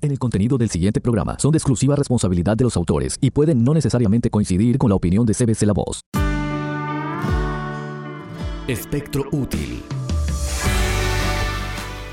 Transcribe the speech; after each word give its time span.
En 0.00 0.12
el 0.12 0.18
contenido 0.20 0.56
del 0.56 0.70
siguiente 0.70 1.00
programa 1.00 1.40
son 1.40 1.50
de 1.50 1.58
exclusiva 1.58 1.96
responsabilidad 1.96 2.56
de 2.56 2.62
los 2.62 2.76
autores 2.76 3.18
y 3.20 3.32
pueden 3.32 3.64
no 3.64 3.74
necesariamente 3.74 4.30
coincidir 4.30 4.78
con 4.78 4.90
la 4.90 4.94
opinión 4.94 5.26
de 5.26 5.34
CBC 5.34 5.62
La 5.62 5.72
Voz. 5.72 6.02
Espectro 8.68 9.24
útil. 9.32 9.82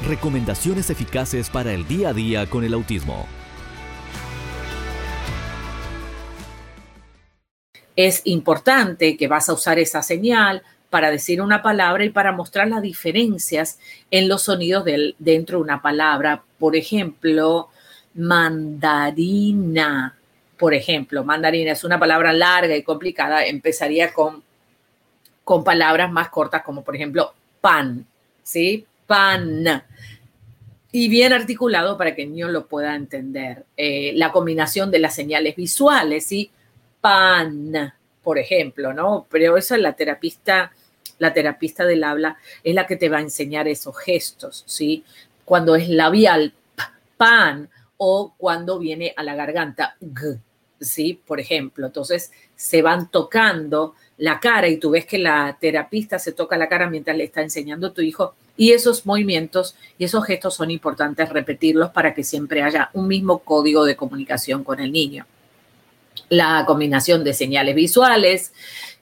Recomendaciones 0.07 0.89
eficaces 0.89 1.51
para 1.51 1.73
el 1.73 1.87
día 1.87 2.09
a 2.09 2.13
día 2.13 2.49
con 2.49 2.63
el 2.63 2.73
autismo. 2.73 3.27
Es 7.95 8.23
importante 8.23 9.15
que 9.15 9.27
vas 9.27 9.47
a 9.47 9.53
usar 9.53 9.77
esa 9.77 10.01
señal 10.01 10.63
para 10.89 11.11
decir 11.11 11.39
una 11.39 11.61
palabra 11.61 12.03
y 12.03 12.09
para 12.09 12.31
mostrar 12.31 12.67
las 12.67 12.81
diferencias 12.81 13.77
en 14.09 14.27
los 14.27 14.41
sonidos 14.41 14.85
del, 14.85 15.15
dentro 15.19 15.59
de 15.59 15.65
una 15.65 15.83
palabra. 15.83 16.45
Por 16.57 16.75
ejemplo, 16.75 17.69
mandarina. 18.15 20.15
Por 20.57 20.73
ejemplo, 20.73 21.23
mandarina 21.23 21.73
es 21.73 21.83
una 21.83 21.99
palabra 21.99 22.33
larga 22.33 22.75
y 22.75 22.83
complicada. 22.83 23.45
Empezaría 23.45 24.13
con, 24.13 24.43
con 25.43 25.63
palabras 25.63 26.11
más 26.11 26.29
cortas 26.29 26.63
como 26.63 26.83
por 26.83 26.95
ejemplo 26.95 27.33
pan, 27.61 28.05
¿sí? 28.43 28.85
Pan. 29.05 29.83
Y 30.91 31.09
bien 31.09 31.33
articulado 31.33 31.97
para 31.97 32.15
que 32.15 32.23
el 32.23 32.29
niño 32.29 32.47
lo 32.47 32.67
pueda 32.67 32.95
entender. 32.95 33.65
Eh, 33.75 34.13
la 34.15 34.31
combinación 34.31 34.91
de 34.91 34.99
las 34.99 35.13
señales 35.13 35.55
visuales, 35.55 36.25
¿sí? 36.25 36.49
Pan, 37.01 37.93
por 38.23 38.39
ejemplo, 38.39 38.93
¿no? 38.93 39.27
Pero 39.29 39.57
esa 39.57 39.75
es 39.75 39.81
la 39.81 39.93
terapista, 39.93 40.71
la 41.19 41.33
terapista 41.33 41.85
del 41.85 42.03
habla, 42.03 42.37
es 42.63 42.73
la 42.73 42.87
que 42.87 42.95
te 42.95 43.09
va 43.09 43.17
a 43.17 43.21
enseñar 43.21 43.67
esos 43.67 43.97
gestos, 43.97 44.63
¿sí? 44.65 45.03
Cuando 45.43 45.75
es 45.75 45.89
labial, 45.89 46.53
pan, 47.17 47.69
o 47.97 48.33
cuando 48.37 48.79
viene 48.79 49.13
a 49.15 49.23
la 49.23 49.35
garganta, 49.35 49.97
¿sí? 50.79 51.21
Por 51.25 51.39
ejemplo, 51.39 51.87
entonces 51.87 52.31
se 52.55 52.81
van 52.81 53.09
tocando 53.09 53.95
la 54.17 54.39
cara 54.39 54.67
y 54.67 54.77
tú 54.77 54.91
ves 54.91 55.05
que 55.05 55.17
la 55.17 55.57
terapista 55.59 56.19
se 56.19 56.31
toca 56.31 56.57
la 56.57 56.69
cara 56.69 56.89
mientras 56.89 57.17
le 57.17 57.25
está 57.25 57.41
enseñando 57.41 57.87
a 57.87 57.93
tu 57.93 58.01
hijo 58.01 58.35
y 58.57 58.71
esos 58.71 59.05
movimientos 59.05 59.75
y 59.97 60.05
esos 60.05 60.25
gestos 60.25 60.55
son 60.55 60.71
importantes 60.71 61.29
repetirlos 61.29 61.91
para 61.91 62.13
que 62.13 62.23
siempre 62.23 62.61
haya 62.61 62.89
un 62.93 63.07
mismo 63.07 63.39
código 63.39 63.83
de 63.83 63.95
comunicación 63.95 64.63
con 64.63 64.79
el 64.79 64.91
niño. 64.91 65.25
La 66.29 66.63
combinación 66.65 67.23
de 67.23 67.33
señales 67.33 67.75
visuales 67.75 68.53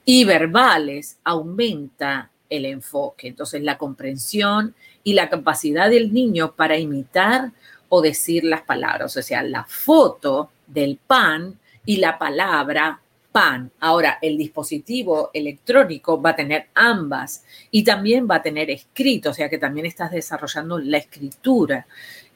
y 0.04 0.24
verbales 0.24 1.18
aumenta 1.24 2.30
el 2.50 2.66
enfoque, 2.66 3.28
entonces 3.28 3.62
la 3.62 3.78
comprensión 3.78 4.74
y 5.02 5.14
la 5.14 5.28
capacidad 5.30 5.88
del 5.90 6.12
niño 6.12 6.54
para 6.54 6.78
imitar 6.78 7.52
o 7.94 8.02
decir 8.02 8.42
las 8.42 8.62
palabras, 8.62 9.16
o 9.16 9.22
sea, 9.22 9.44
la 9.44 9.62
foto 9.62 10.50
del 10.66 10.96
pan 10.96 11.56
y 11.86 11.98
la 11.98 12.18
palabra 12.18 12.98
pan. 13.30 13.70
Ahora, 13.78 14.18
el 14.20 14.36
dispositivo 14.36 15.30
electrónico 15.32 16.20
va 16.20 16.30
a 16.30 16.36
tener 16.36 16.66
ambas 16.74 17.44
y 17.70 17.84
también 17.84 18.26
va 18.28 18.36
a 18.36 18.42
tener 18.42 18.68
escrito, 18.68 19.30
o 19.30 19.34
sea 19.34 19.48
que 19.48 19.58
también 19.58 19.86
estás 19.86 20.10
desarrollando 20.10 20.76
la 20.80 20.98
escritura. 20.98 21.86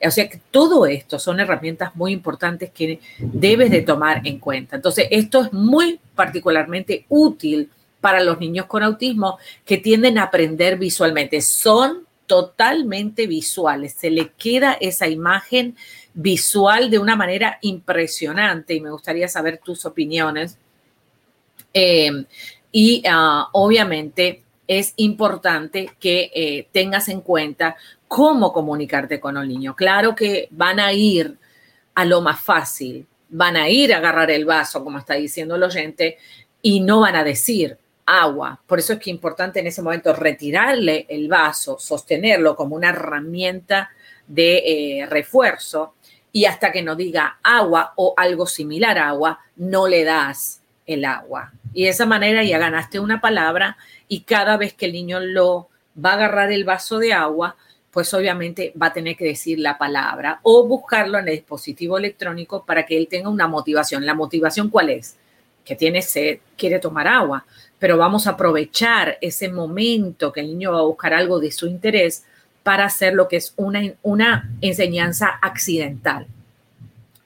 O 0.01 0.11
sea 0.13 0.29
que 0.29 0.41
todo 0.53 0.87
esto 0.87 1.19
son 1.19 1.41
herramientas 1.41 1.97
muy 1.97 2.13
importantes 2.13 2.71
que 2.71 3.01
debes 3.19 3.73
de 3.73 3.83
tomar 3.83 4.25
en 4.25 4.39
cuenta. 4.39 4.77
Entonces, 4.77 5.09
esto 5.11 5.43
es 5.43 5.53
muy 5.53 5.99
particularmente 6.15 7.05
útil 7.09 7.69
para 8.01 8.23
los 8.23 8.39
niños 8.39 8.67
con 8.67 8.85
autismo 8.85 9.39
que 9.65 9.79
tienden 9.79 10.19
a 10.19 10.25
aprender 10.25 10.79
visualmente. 10.79 11.41
Son 11.41 12.07
totalmente 12.29 13.27
visuales. 13.27 13.95
Se 13.95 14.11
le 14.11 14.29
queda 14.39 14.75
esa 14.81 15.09
imagen 15.09 15.77
visual 16.15 16.91
de 16.91 17.01
una 17.01 17.17
manera 17.17 17.59
impresionante 17.63 18.75
y 18.75 18.81
me 18.81 18.91
gustaría 18.93 19.27
saber 19.27 19.59
tus 19.59 19.85
opiniones. 19.85 20.59
Eh, 21.75 22.25
y 22.71 23.03
ah, 23.09 23.49
obviamente 23.53 24.45
es 24.69 24.93
importante 24.97 25.91
que 25.99 26.31
eh, 26.35 26.69
tengas 26.71 27.09
en 27.09 27.23
cuenta 27.23 27.77
cómo 28.07 28.53
comunicarte 28.53 29.19
con 29.19 29.37
el 29.37 29.49
niño. 29.49 29.75
Claro 29.75 30.15
que 30.15 30.49
van 30.51 30.79
a 30.79 30.93
ir 30.93 31.37
a 31.95 32.05
lo 32.05 32.21
más 32.21 32.41
fácil, 32.41 33.07
van 33.31 33.57
a 33.57 33.69
ir 33.69 33.93
a 33.93 33.97
agarrar 33.97 34.31
el 34.31 34.45
vaso, 34.45 34.85
como 34.85 34.99
está 34.99 35.15
diciendo 35.15 35.57
el 35.57 35.63
oyente, 35.63 36.19
y 36.63 36.81
no 36.81 37.01
van 37.01 37.17
a 37.17 37.25
decir, 37.25 37.79
agua. 38.09 38.59
Por 38.67 38.79
eso 38.79 38.95
es 38.95 38.99
que 38.99 39.11
es 39.11 39.15
importante 39.15 39.61
en 39.61 39.67
ese 39.67 39.83
momento 39.83 40.15
retirarle 40.15 41.05
el 41.11 41.29
vaso, 41.29 41.79
sostenerlo 41.79 42.57
como 42.57 42.75
una 42.75 42.89
herramienta 42.89 43.91
de 44.27 44.63
eh, 45.01 45.07
refuerzo 45.07 45.95
y 46.33 46.47
hasta 46.47 46.73
que 46.73 46.83
no 46.83 46.97
diga 46.97 47.39
agua 47.43 47.93
o 47.97 48.15
algo 48.17 48.47
similar 48.47 48.99
a 48.99 49.09
agua, 49.09 49.41
no 49.57 49.87
le 49.87 50.05
das 50.05 50.63
el 50.87 51.05
agua. 51.05 51.53
Y 51.75 51.85
de 51.85 51.91
esa 51.91 52.07
manera 52.07 52.43
ya 52.43 52.59
ganaste 52.59 52.99
una 52.99 53.21
palabra 53.21 53.77
y 54.09 54.21
cada 54.21 54.57
vez 54.57 54.73
que 54.73 54.87
el 54.87 54.93
niño 54.93 55.21
lo 55.21 55.69
va 56.03 56.13
a 56.13 56.15
agarrar 56.15 56.51
el 56.51 56.65
vaso 56.65 56.99
de 56.99 57.13
agua, 57.13 57.57
pues 57.91 58.13
obviamente 58.15 58.73
va 58.81 58.87
a 58.87 58.93
tener 58.93 59.17
que 59.17 59.27
decir 59.27 59.59
la 59.59 59.77
palabra 59.77 60.41
o 60.45 60.67
buscarlo 60.67 61.19
en 61.19 61.29
el 61.29 61.35
dispositivo 61.35 61.99
electrónico 61.99 62.65
para 62.65 62.87
que 62.87 62.97
él 62.97 63.07
tenga 63.09 63.29
una 63.29 63.49
motivación. 63.49 64.07
¿La 64.07 64.15
motivación 64.15 64.71
cuál 64.71 64.91
es? 64.91 65.17
Que 65.65 65.77
tiene 65.77 66.01
sed, 66.01 66.39
quiere 66.57 66.79
tomar 66.79 67.07
agua 67.07 67.45
pero 67.79 67.97
vamos 67.97 68.27
a 68.27 68.31
aprovechar 68.31 69.19
ese 69.21 69.49
momento 69.49 70.33
que 70.33 70.41
el 70.41 70.49
niño 70.49 70.73
va 70.73 70.81
a 70.81 70.83
buscar 70.83 71.15
algo 71.15 71.39
de 71.39 71.53
su 71.53 71.67
interés 71.67 72.25
para 72.63 72.85
hacer 72.85 73.15
lo 73.15 73.29
que 73.29 73.37
es 73.37 73.55
una, 73.57 73.81
una 74.03 74.51
enseñanza 74.61 75.39
accidental. 75.41 76.27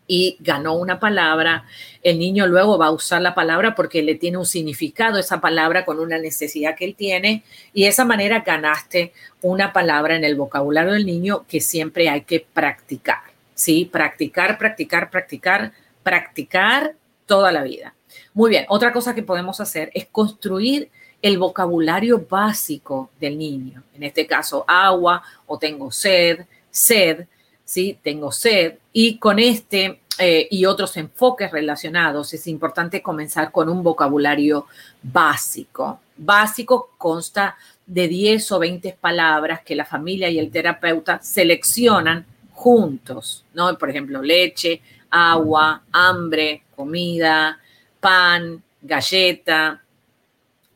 Y 0.07 0.37
ganó 0.41 0.75
una 0.75 1.01
palabra, 1.01 1.65
el 2.03 2.19
niño 2.19 2.47
luego 2.47 2.77
va 2.77 2.87
a 2.87 2.91
usar 2.91 3.23
la 3.23 3.35
palabra 3.35 3.75
porque 3.75 4.03
le 4.03 4.17
tiene 4.17 4.37
un 4.37 4.45
significado 4.45 5.19
esa 5.19 5.41
palabra 5.41 5.85
con 5.85 6.01
una 6.01 6.19
necesidad 6.19 6.77
que 6.77 6.85
él 6.85 6.95
tiene 6.95 7.45
y 7.73 7.85
de 7.85 7.89
esa 7.89 8.05
manera 8.05 8.41
ganaste 8.41 9.13
una 9.41 9.73
palabra 9.73 10.17
en 10.17 10.25
el 10.25 10.37
vocabulario 10.37 10.93
del 10.93 11.07
niño 11.07 11.47
que 11.49 11.61
siempre 11.61 12.11
hay 12.11 12.23
que 12.23 12.45
practicar, 12.53 13.23
¿sí? 13.55 13.89
Practicar, 13.91 14.59
practicar, 14.59 15.09
practicar, 15.11 15.73
practicar 16.03 16.95
toda 17.27 17.53
la 17.53 17.63
vida. 17.63 17.95
Muy 18.35 18.51
bien, 18.51 18.67
otra 18.69 18.93
cosa 18.93 19.15
que 19.15 19.23
podemos 19.23 19.61
hacer 19.61 19.91
es 19.95 20.07
construir 20.07 20.91
el 21.21 21.39
vocabulario 21.39 22.27
básico 22.29 23.11
del 23.21 23.39
niño. 23.39 23.83
En 23.95 24.03
este 24.03 24.27
caso, 24.27 24.65
agua 24.67 25.23
o 25.47 25.59
tengo 25.59 25.91
sed, 25.93 26.47
sed, 26.71 27.27
¿sí? 27.65 27.99
Tengo 28.03 28.33
sed. 28.33 28.75
Y 28.93 29.19
con 29.19 29.39
este 29.39 30.01
eh, 30.19 30.47
y 30.51 30.67
otros 30.67 30.97
enfoques 30.97 31.51
relacionados 31.51 32.35
es 32.35 32.47
importante 32.47 33.01
comenzar 33.01 33.51
con 33.51 33.69
un 33.69 33.83
vocabulario 33.83 34.67
básico. 35.03 36.01
Básico 36.17 36.91
consta 36.99 37.57
de 37.87 38.09
10 38.09 38.53
o 38.53 38.59
20 38.59 38.97
palabras 39.01 39.63
que 39.63 39.75
la 39.75 39.87
familia 39.87 40.29
y 40.29 40.39
el 40.39 40.51
terapeuta 40.51 41.21
seleccionan 41.23 42.27
juntos, 42.53 43.45
¿no? 43.55 43.77
Por 43.79 43.91
ejemplo, 43.91 44.23
leche, 44.23 44.83
agua, 45.11 45.83
hambre, 45.93 46.65
comida, 46.77 47.59
pan, 48.03 48.61
galleta, 48.83 49.81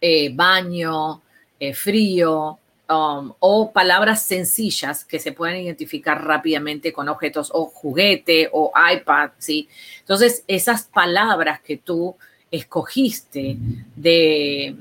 eh, 0.00 0.30
baño, 0.32 1.20
eh, 1.58 1.74
frío, 1.74 2.56
um, 2.88 3.32
o 3.40 3.72
palabras 3.72 4.22
sencillas 4.22 5.04
que 5.04 5.18
se 5.18 5.32
pueden 5.32 5.60
identificar 5.62 6.24
rápidamente 6.24 6.92
con 6.92 7.08
objetos 7.08 7.50
o 7.52 7.66
juguete 7.66 8.48
o 8.52 8.70
iPad, 8.92 9.30
¿sí? 9.38 9.68
Entonces, 9.98 10.44
esas 10.46 10.84
palabras 10.84 11.60
que 11.60 11.78
tú 11.78 12.14
escogiste 12.48 13.56
de, 13.96 14.76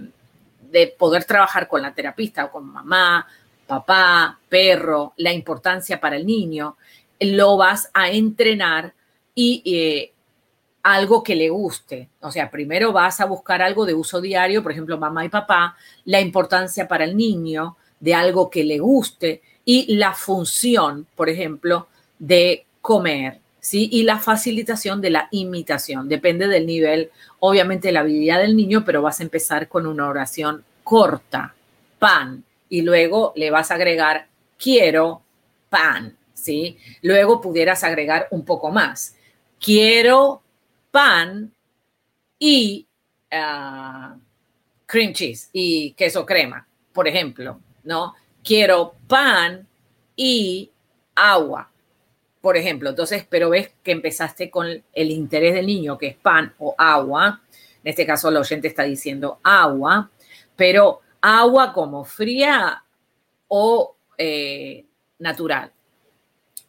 de 0.70 0.88
poder 0.88 1.24
trabajar 1.24 1.68
con 1.68 1.82
la 1.82 1.96
terapista 1.96 2.46
o 2.46 2.52
con 2.52 2.72
mamá, 2.72 3.26
papá, 3.66 4.40
perro, 4.48 5.14
la 5.18 5.34
importancia 5.34 6.00
para 6.00 6.18
el 6.18 6.28
niño, 6.28 6.78
lo 7.20 7.58
vas 7.58 7.90
a 7.92 8.12
entrenar 8.12 8.94
y 9.34 9.64
eh, 9.66 10.12
algo 10.85 11.23
que 11.23 11.35
le 11.35 11.49
guste. 11.49 12.09
O 12.22 12.32
sea, 12.32 12.52
primero 12.52 12.93
vas 12.93 13.20
a 13.20 13.26
buscar 13.26 13.64
algo 13.64 13.87
de 13.87 13.96
uso 13.96 14.22
diario, 14.22 14.61
por 14.61 14.72
ejemplo, 14.72 14.99
mamá 14.99 15.26
y 15.26 15.29
papá, 15.29 15.76
la 16.05 16.22
importancia 16.22 16.87
para 16.87 17.05
el 17.05 17.17
niño 17.17 17.76
de 17.99 18.14
algo 18.14 18.52
que 18.52 18.64
le 18.64 18.78
guste 18.78 19.41
y 19.66 19.96
la 19.96 20.14
función, 20.14 21.08
por 21.16 21.28
ejemplo, 21.28 21.87
de 22.20 22.67
comer, 22.82 23.40
¿sí? 23.59 23.90
Y 23.91 24.03
la 24.03 24.20
facilitación 24.20 25.02
de 25.02 25.09
la 25.09 25.28
imitación. 25.32 26.08
Depende 26.08 26.47
del 26.47 26.67
nivel, 26.67 27.09
obviamente, 27.40 27.88
de 27.88 27.93
la 27.93 28.02
habilidad 28.02 28.41
del 28.41 28.55
niño, 28.55 28.85
pero 28.85 29.02
vas 29.02 29.20
a 29.20 29.23
empezar 29.23 29.67
con 29.67 29.88
una 29.88 30.08
oración 30.08 30.64
corta, 30.84 31.55
pan, 31.97 32.43
y 32.70 32.84
luego 32.84 33.34
le 33.35 33.49
vas 33.49 33.72
a 33.72 33.73
agregar 33.73 34.28
quiero 34.59 35.23
pan, 35.67 36.16
¿sí? 36.35 36.78
Luego 37.02 37.41
pudieras 37.41 37.84
agregar 37.84 38.28
un 38.29 38.46
poco 38.46 38.70
más. 38.70 39.16
Quiero 39.59 40.43
pan 40.96 41.52
y 42.40 42.88
ah, 43.30 44.16
cream 44.86 45.12
cheese 45.12 45.50
y 45.52 45.92
queso 45.92 46.26
crema, 46.26 46.66
por 46.94 47.06
ejemplo, 47.06 47.59
¿no? 47.84 48.14
Quiero 48.42 48.96
pan 49.06 49.68
y 50.16 50.72
agua, 51.14 51.70
por 52.40 52.56
ejemplo, 52.56 52.92
entonces, 52.92 53.28
pero 53.30 53.50
ves 53.50 53.74
que 53.84 53.92
empezaste 53.92 54.50
con 54.50 54.68
el 54.68 55.12
interés 55.12 55.56
del 55.56 55.66
niño, 55.66 55.97
que 55.97 56.08
es 56.08 56.16
pan 56.16 56.53
o 56.59 56.74
agua. 56.78 57.41
En 57.84 57.90
este 57.90 58.06
caso, 58.06 58.30
el 58.30 58.38
oyente 58.38 58.70
está 58.70 58.84
diciendo 58.84 59.40
agua, 59.44 60.09
pero 60.56 61.02
agua 61.20 61.74
como 61.74 62.06
fría 62.06 62.86
o 63.50 63.98
eh, 64.18 64.86
natural, 65.20 65.74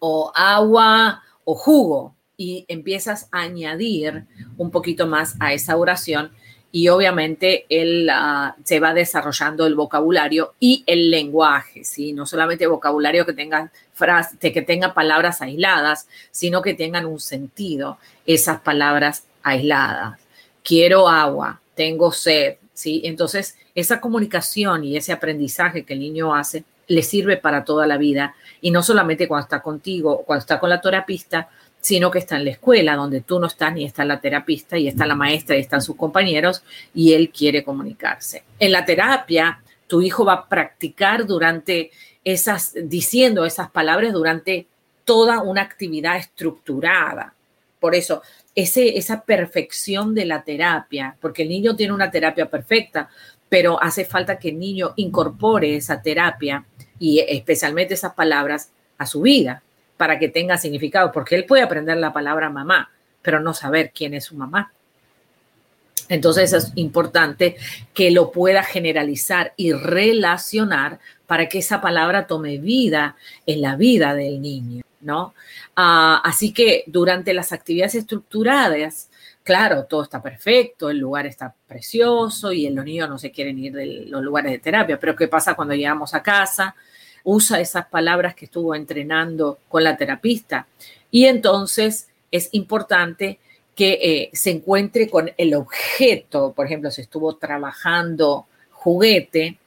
o 0.00 0.32
agua 0.34 1.22
o 1.44 1.54
jugo, 1.54 2.15
y 2.36 2.66
empiezas 2.68 3.28
a 3.32 3.40
añadir 3.42 4.24
un 4.58 4.70
poquito 4.70 5.06
más 5.06 5.36
a 5.40 5.52
esa 5.52 5.76
oración 5.76 6.32
y 6.70 6.88
obviamente 6.88 7.64
él 7.70 8.08
ah, 8.12 8.54
se 8.64 8.80
va 8.80 8.92
desarrollando 8.92 9.66
el 9.66 9.74
vocabulario 9.74 10.54
y 10.60 10.84
el 10.86 11.10
lenguaje, 11.10 11.84
¿sí? 11.84 12.12
No 12.12 12.26
solamente 12.26 12.66
vocabulario 12.66 13.24
que 13.24 13.32
tenga 13.32 13.70
frases, 13.94 14.38
que 14.38 14.62
tenga 14.62 14.92
palabras 14.92 15.40
aisladas, 15.40 16.06
sino 16.30 16.60
que 16.60 16.74
tengan 16.74 17.06
un 17.06 17.20
sentido 17.20 17.98
esas 18.26 18.60
palabras 18.60 19.24
aisladas. 19.42 20.20
Quiero 20.62 21.08
agua, 21.08 21.62
tengo 21.74 22.12
sed, 22.12 22.56
¿sí? 22.74 23.00
Entonces, 23.04 23.56
esa 23.74 24.00
comunicación 24.00 24.84
y 24.84 24.98
ese 24.98 25.12
aprendizaje 25.12 25.84
que 25.84 25.94
el 25.94 26.00
niño 26.00 26.34
hace 26.34 26.64
le 26.88 27.02
sirve 27.02 27.36
para 27.36 27.64
toda 27.64 27.86
la 27.86 27.96
vida 27.96 28.34
y 28.60 28.70
no 28.70 28.82
solamente 28.82 29.26
cuando 29.28 29.44
está 29.44 29.62
contigo, 29.62 30.22
cuando 30.26 30.40
está 30.40 30.60
con 30.60 30.70
la 30.70 30.80
terapista, 30.80 31.48
sino 31.86 32.10
que 32.10 32.18
está 32.18 32.34
en 32.34 32.44
la 32.44 32.50
escuela 32.50 32.96
donde 32.96 33.20
tú 33.20 33.38
no 33.38 33.46
estás 33.46 33.72
ni 33.72 33.84
está 33.84 34.04
la 34.04 34.20
terapista 34.20 34.76
y 34.76 34.88
está 34.88 35.06
la 35.06 35.14
maestra 35.14 35.54
y 35.56 35.60
están 35.60 35.80
sus 35.80 35.94
compañeros 35.94 36.64
y 36.92 37.12
él 37.12 37.30
quiere 37.30 37.62
comunicarse. 37.62 38.42
En 38.58 38.72
la 38.72 38.84
terapia, 38.84 39.62
tu 39.86 40.02
hijo 40.02 40.24
va 40.24 40.32
a 40.32 40.48
practicar 40.48 41.26
durante 41.26 41.92
esas, 42.24 42.74
diciendo 42.74 43.44
esas 43.44 43.70
palabras 43.70 44.12
durante 44.12 44.66
toda 45.04 45.40
una 45.42 45.62
actividad 45.62 46.16
estructurada. 46.16 47.34
Por 47.78 47.94
eso, 47.94 48.20
ese, 48.56 48.98
esa 48.98 49.20
perfección 49.22 50.12
de 50.12 50.24
la 50.24 50.42
terapia, 50.42 51.16
porque 51.20 51.42
el 51.42 51.50
niño 51.50 51.76
tiene 51.76 51.92
una 51.92 52.10
terapia 52.10 52.50
perfecta, 52.50 53.08
pero 53.48 53.80
hace 53.80 54.04
falta 54.04 54.40
que 54.40 54.48
el 54.48 54.58
niño 54.58 54.92
incorpore 54.96 55.76
esa 55.76 56.02
terapia 56.02 56.66
y 56.98 57.20
especialmente 57.20 57.94
esas 57.94 58.14
palabras 58.14 58.72
a 58.98 59.06
su 59.06 59.20
vida 59.20 59.62
para 59.96 60.18
que 60.18 60.28
tenga 60.28 60.58
significado, 60.58 61.12
porque 61.12 61.34
él 61.34 61.44
puede 61.44 61.62
aprender 61.62 61.96
la 61.96 62.12
palabra 62.12 62.50
mamá, 62.50 62.90
pero 63.22 63.40
no 63.40 63.54
saber 63.54 63.92
quién 63.94 64.14
es 64.14 64.24
su 64.24 64.36
mamá. 64.36 64.72
Entonces 66.08 66.52
es 66.52 66.72
importante 66.76 67.56
que 67.92 68.10
lo 68.10 68.30
pueda 68.30 68.62
generalizar 68.62 69.52
y 69.56 69.72
relacionar 69.72 71.00
para 71.26 71.48
que 71.48 71.58
esa 71.58 71.80
palabra 71.80 72.26
tome 72.26 72.58
vida 72.58 73.16
en 73.44 73.60
la 73.60 73.76
vida 73.76 74.14
del 74.14 74.40
niño, 74.40 74.84
¿no? 75.00 75.34
Ah, 75.74 76.20
así 76.24 76.52
que 76.52 76.84
durante 76.86 77.34
las 77.34 77.52
actividades 77.52 77.96
estructuradas, 77.96 79.10
claro, 79.42 79.84
todo 79.84 80.04
está 80.04 80.22
perfecto, 80.22 80.88
el 80.90 80.98
lugar 80.98 81.26
está 81.26 81.52
precioso 81.66 82.52
y 82.52 82.68
los 82.70 82.84
niños 82.84 83.08
no 83.08 83.18
se 83.18 83.32
quieren 83.32 83.58
ir 83.58 83.72
de 83.72 83.86
los 84.06 84.22
lugares 84.22 84.52
de 84.52 84.58
terapia, 84.58 84.98
pero 84.98 85.16
¿qué 85.16 85.26
pasa 85.26 85.54
cuando 85.54 85.74
llegamos 85.74 86.14
a 86.14 86.22
casa? 86.22 86.76
Usa 87.26 87.60
esas 87.60 87.86
palabras 87.86 88.36
que 88.36 88.44
estuvo 88.44 88.74
entrenando 88.74 89.58
con 89.68 89.82
la 89.82 89.96
terapista. 89.96 90.68
Y 91.10 91.26
entonces 91.26 92.08
es 92.30 92.48
importante 92.52 93.40
que 93.74 93.98
eh, 94.00 94.30
se 94.32 94.50
encuentre 94.50 95.10
con 95.10 95.32
el 95.36 95.54
objeto, 95.54 96.52
por 96.52 96.66
ejemplo, 96.66 96.90
si 96.90 97.02
estuvo 97.02 97.34
trabajando 97.36 98.46
juguete, 98.70 99.58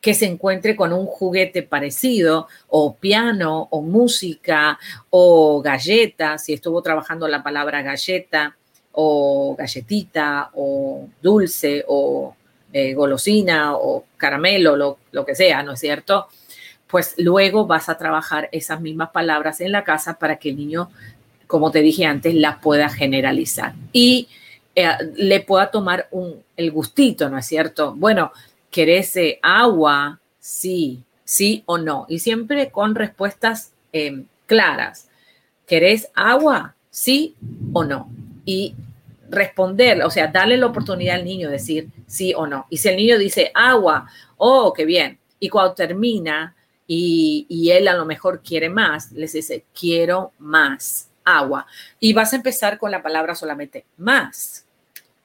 que 0.00 0.14
se 0.14 0.24
encuentre 0.24 0.74
con 0.74 0.92
un 0.94 1.04
juguete 1.04 1.62
parecido, 1.62 2.48
o 2.68 2.96
piano, 2.96 3.68
o 3.70 3.82
música, 3.82 4.78
o 5.10 5.60
galleta, 5.60 6.38
si 6.38 6.54
estuvo 6.54 6.80
trabajando 6.82 7.28
la 7.28 7.42
palabra 7.42 7.82
galleta, 7.82 8.56
o 8.92 9.54
galletita, 9.56 10.50
o 10.54 11.08
dulce, 11.20 11.84
o 11.86 12.34
eh, 12.72 12.94
golosina, 12.94 13.76
o 13.76 14.06
caramelo, 14.16 14.76
lo, 14.76 14.98
lo 15.12 15.26
que 15.26 15.34
sea, 15.34 15.62
¿no 15.62 15.72
es 15.72 15.80
cierto? 15.80 16.26
Pues 16.92 17.14
luego 17.16 17.66
vas 17.66 17.88
a 17.88 17.96
trabajar 17.96 18.50
esas 18.52 18.82
mismas 18.82 19.12
palabras 19.12 19.62
en 19.62 19.72
la 19.72 19.82
casa 19.82 20.18
para 20.18 20.36
que 20.36 20.50
el 20.50 20.58
niño, 20.58 20.90
como 21.46 21.70
te 21.70 21.80
dije 21.80 22.04
antes, 22.04 22.34
las 22.34 22.58
pueda 22.58 22.90
generalizar 22.90 23.72
y 23.94 24.28
eh, 24.74 24.90
le 25.16 25.40
pueda 25.40 25.70
tomar 25.70 26.06
un, 26.10 26.42
el 26.54 26.70
gustito, 26.70 27.30
¿no 27.30 27.38
es 27.38 27.46
cierto? 27.46 27.94
Bueno, 27.94 28.30
¿querés 28.70 29.16
eh, 29.16 29.38
agua? 29.42 30.20
Sí, 30.38 31.02
sí 31.24 31.62
o 31.64 31.78
no. 31.78 32.04
Y 32.10 32.18
siempre 32.18 32.70
con 32.70 32.94
respuestas 32.94 33.72
em, 33.94 34.26
claras. 34.44 35.08
¿Querés 35.66 36.10
agua? 36.14 36.74
Sí 36.90 37.36
o 37.72 37.84
no. 37.84 38.10
Y 38.44 38.74
responder, 39.30 40.02
o 40.02 40.10
sea, 40.10 40.26
darle 40.26 40.58
la 40.58 40.66
oportunidad 40.66 41.14
al 41.14 41.24
niño 41.24 41.48
de 41.48 41.54
decir 41.54 41.88
sí 42.06 42.34
o 42.36 42.46
no. 42.46 42.66
Y 42.68 42.76
si 42.76 42.90
el 42.90 42.96
niño 42.96 43.16
dice 43.16 43.50
agua, 43.54 44.08
oh, 44.36 44.74
qué 44.74 44.84
bien. 44.84 45.18
Y 45.40 45.48
cuando 45.48 45.72
termina, 45.72 46.54
y, 46.94 47.70
él 47.70 47.88
a 47.88 47.94
lo 47.94 48.04
mejor 48.04 48.42
quiere 48.42 48.68
más, 48.68 49.12
les 49.12 49.32
dice, 49.32 49.64
quiero 49.78 50.32
más 50.38 51.08
agua. 51.24 51.66
Y 51.98 52.12
vas 52.12 52.32
a 52.32 52.36
empezar 52.36 52.78
con 52.78 52.90
la 52.90 53.02
palabra 53.02 53.34
solamente 53.34 53.86
más, 53.96 54.66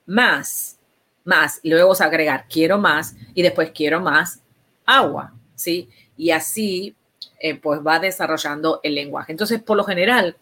más, 0.06 0.78
más. 1.26 1.60
Y 1.64 1.70
luego 1.70 1.90
vas 1.90 2.02
a 2.02 2.06
agregar, 2.06 2.46
quiero 2.50 2.78
más 2.78 3.16
y 3.34 3.42
después 3.42 3.72
quiero 3.72 4.00
más 4.00 4.42
agua, 4.86 5.34
¿sí? 5.56 5.90
Y 6.16 6.32
así, 6.32 6.96
eh, 7.40 7.56
pues 7.56 7.82
va 7.86 8.00
desarrollando 8.00 8.80
el 8.84 8.96
lenguaje. 8.96 9.34
Entonces, 9.34 9.62
por 9.62 9.76
lo 9.76 9.84
general, 9.84 10.38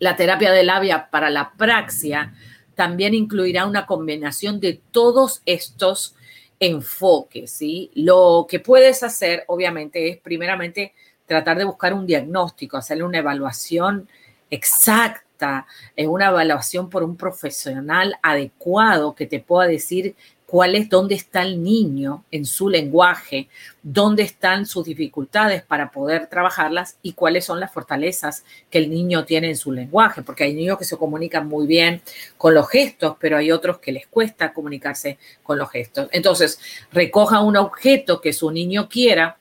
la 0.00 0.16
terapia 0.16 0.50
de 0.50 0.64
labia 0.64 1.10
para 1.10 1.30
la 1.30 1.52
praxia 1.52 2.34
también 2.74 3.14
incluirá 3.14 3.66
una 3.66 3.86
combinación 3.86 4.58
de 4.58 4.80
todos 4.90 5.42
estos 5.46 6.16
enfoque, 6.60 7.46
¿sí? 7.46 7.90
Lo 7.94 8.46
que 8.48 8.60
puedes 8.60 9.02
hacer, 9.02 9.44
obviamente, 9.48 10.08
es 10.08 10.18
primeramente 10.18 10.94
tratar 11.26 11.58
de 11.58 11.64
buscar 11.64 11.94
un 11.94 12.06
diagnóstico, 12.06 12.76
hacerle 12.76 13.04
una 13.04 13.18
evaluación 13.18 14.08
exacta, 14.50 15.66
una 15.96 16.28
evaluación 16.28 16.88
por 16.88 17.02
un 17.02 17.16
profesional 17.16 18.16
adecuado 18.22 19.14
que 19.14 19.26
te 19.26 19.40
pueda 19.40 19.68
decir 19.68 20.14
cuál 20.54 20.76
es, 20.76 20.88
dónde 20.88 21.16
está 21.16 21.42
el 21.42 21.60
niño 21.64 22.22
en 22.30 22.46
su 22.46 22.68
lenguaje, 22.68 23.48
dónde 23.82 24.22
están 24.22 24.66
sus 24.66 24.84
dificultades 24.84 25.64
para 25.64 25.90
poder 25.90 26.28
trabajarlas 26.28 26.96
y 27.02 27.14
cuáles 27.14 27.44
son 27.44 27.58
las 27.58 27.72
fortalezas 27.72 28.44
que 28.70 28.78
el 28.78 28.88
niño 28.88 29.24
tiene 29.24 29.48
en 29.48 29.56
su 29.56 29.72
lenguaje, 29.72 30.22
porque 30.22 30.44
hay 30.44 30.54
niños 30.54 30.78
que 30.78 30.84
se 30.84 30.96
comunican 30.96 31.48
muy 31.48 31.66
bien 31.66 32.02
con 32.38 32.54
los 32.54 32.68
gestos, 32.68 33.16
pero 33.18 33.36
hay 33.36 33.50
otros 33.50 33.78
que 33.78 33.90
les 33.90 34.06
cuesta 34.06 34.52
comunicarse 34.52 35.18
con 35.42 35.58
los 35.58 35.68
gestos. 35.72 36.08
Entonces, 36.12 36.60
recoja 36.92 37.40
un 37.40 37.56
objeto 37.56 38.20
que 38.20 38.32
su 38.32 38.52
niño 38.52 38.88
quiera, 38.88 39.38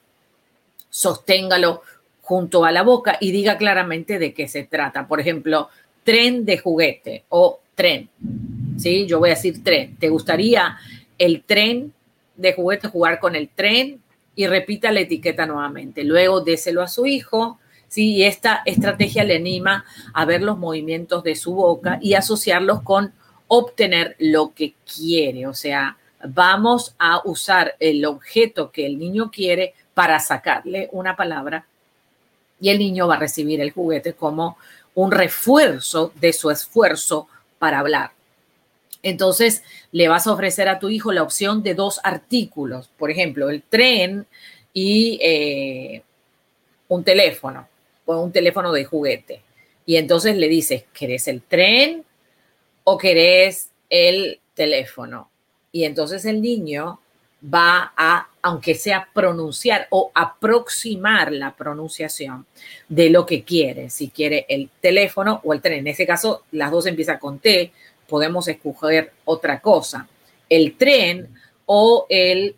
sosténgalo 0.90 1.84
junto 2.24 2.66
a 2.66 2.72
la 2.72 2.82
boca 2.82 3.20
y 3.22 3.30
diga 3.32 3.60
claramente 3.60 4.18
de 4.18 4.34
qué 4.34 4.48
se 4.48 4.64
trata. 4.64 5.08
Por 5.08 5.20
ejemplo, 5.20 5.70
tren 6.04 6.44
de 6.44 6.58
juguete 6.58 7.26
o 7.30 7.60
tren. 7.76 8.10
¿Sí? 8.80 9.06
Yo 9.06 9.20
voy 9.20 9.30
a 9.30 9.36
decir 9.36 9.64
tren. 9.64 9.96
¿Te 9.98 10.10
gustaría 10.10 10.80
el 11.17 11.43
tren 11.43 11.93
de 12.36 12.53
juguete, 12.53 12.88
jugar 12.88 13.20
con 13.20 13.36
el 13.36 13.50
tren 13.50 14.01
y 14.36 14.48
repita 14.48 14.91
la 14.91 15.01
etiqueta 15.01 15.46
nuevamente. 15.46 16.03
Luego 16.03 16.41
déselo 16.41 16.82
a 16.82 16.88
su 16.88 17.05
hijo, 17.05 17.60
¿sí? 17.88 18.15
Y 18.15 18.24
esta 18.24 18.62
estrategia 18.65 19.24
le 19.24 19.36
anima 19.36 19.86
a 20.13 20.25
ver 20.25 20.41
los 20.41 20.58
movimientos 20.58 21.24
de 21.24 21.36
su 21.36 21.53
boca 21.53 22.00
y 22.01 22.15
asociarlos 22.15 22.82
con 22.82 23.13
obtener 23.48 24.15
lo 24.20 24.53
que 24.53 24.74
quiere. 24.96 25.48
O 25.48 25.53
sea, 25.53 25.98
vamos 26.24 26.96
a 26.98 27.22
usar 27.25 27.75
el 27.79 28.05
objeto 28.05 28.72
que 28.72 28.86
el 28.86 28.98
niño 28.98 29.29
quiere 29.32 29.74
para 29.93 30.20
sacarle 30.20 30.89
una 30.91 31.15
palabra 31.15 31.65
y 32.60 32.70
el 32.70 32.79
niño 32.79 33.08
va 33.08 33.15
a 33.15 33.20
recibir 33.20 33.62
el 33.62 33.72
juguete 33.72 34.13
como 34.13 34.58
un 34.96 35.12
refuerzo 35.12 36.13
de 36.15 36.34
su 36.34 36.50
esfuerzo 36.50 37.27
para 37.60 37.79
hablar. 37.79 38.12
Entonces, 39.04 39.64
le 39.92 40.08
vas 40.08 40.26
a 40.26 40.32
ofrecer 40.32 40.70
a 40.70 40.80
tu 40.80 40.90
hijo 40.90 41.12
la 41.12 41.24
opción 41.24 41.62
de 41.62 41.76
dos 41.76 42.00
artículos, 42.04 42.90
por 42.98 43.12
ejemplo, 43.12 43.50
el 43.50 43.62
tren 43.62 44.26
y 44.74 45.20
eh, 45.22 46.02
un 46.88 47.04
teléfono, 47.04 47.68
o 48.06 48.22
un 48.22 48.32
teléfono 48.32 48.72
de 48.72 48.86
juguete. 48.86 49.42
Y 49.86 49.98
entonces 49.98 50.38
le 50.38 50.48
dices, 50.48 50.86
¿querés 50.94 51.28
el 51.28 51.42
tren 51.42 52.06
o 52.86 52.98
querés 52.98 53.70
el 53.90 54.40
teléfono? 54.54 55.30
Y 55.74 55.84
entonces 55.84 56.24
el 56.26 56.42
niño 56.42 57.00
va 57.54 57.92
a, 57.98 58.30
aunque 58.42 58.76
sea 58.76 59.10
pronunciar 59.14 59.88
o 59.90 60.12
aproximar 60.14 61.34
la 61.34 61.56
pronunciación 61.56 62.46
de 62.88 63.10
lo 63.10 63.26
que 63.26 63.44
quiere, 63.44 63.90
si 63.90 64.10
quiere 64.10 64.46
el 64.48 64.70
teléfono 64.80 65.42
o 65.44 65.54
el 65.54 65.62
tren. 65.62 65.80
En 65.80 65.88
ese 65.88 66.08
caso, 66.08 66.44
las 66.52 66.72
dos 66.72 66.86
empiezan 66.86 67.20
con 67.20 67.40
T, 67.40 67.74
podemos 68.08 68.48
escoger 68.48 69.14
otra 69.26 69.60
cosa, 69.62 70.08
el 70.50 70.76
tren 70.78 71.30
o 71.66 72.06
el 72.10 72.56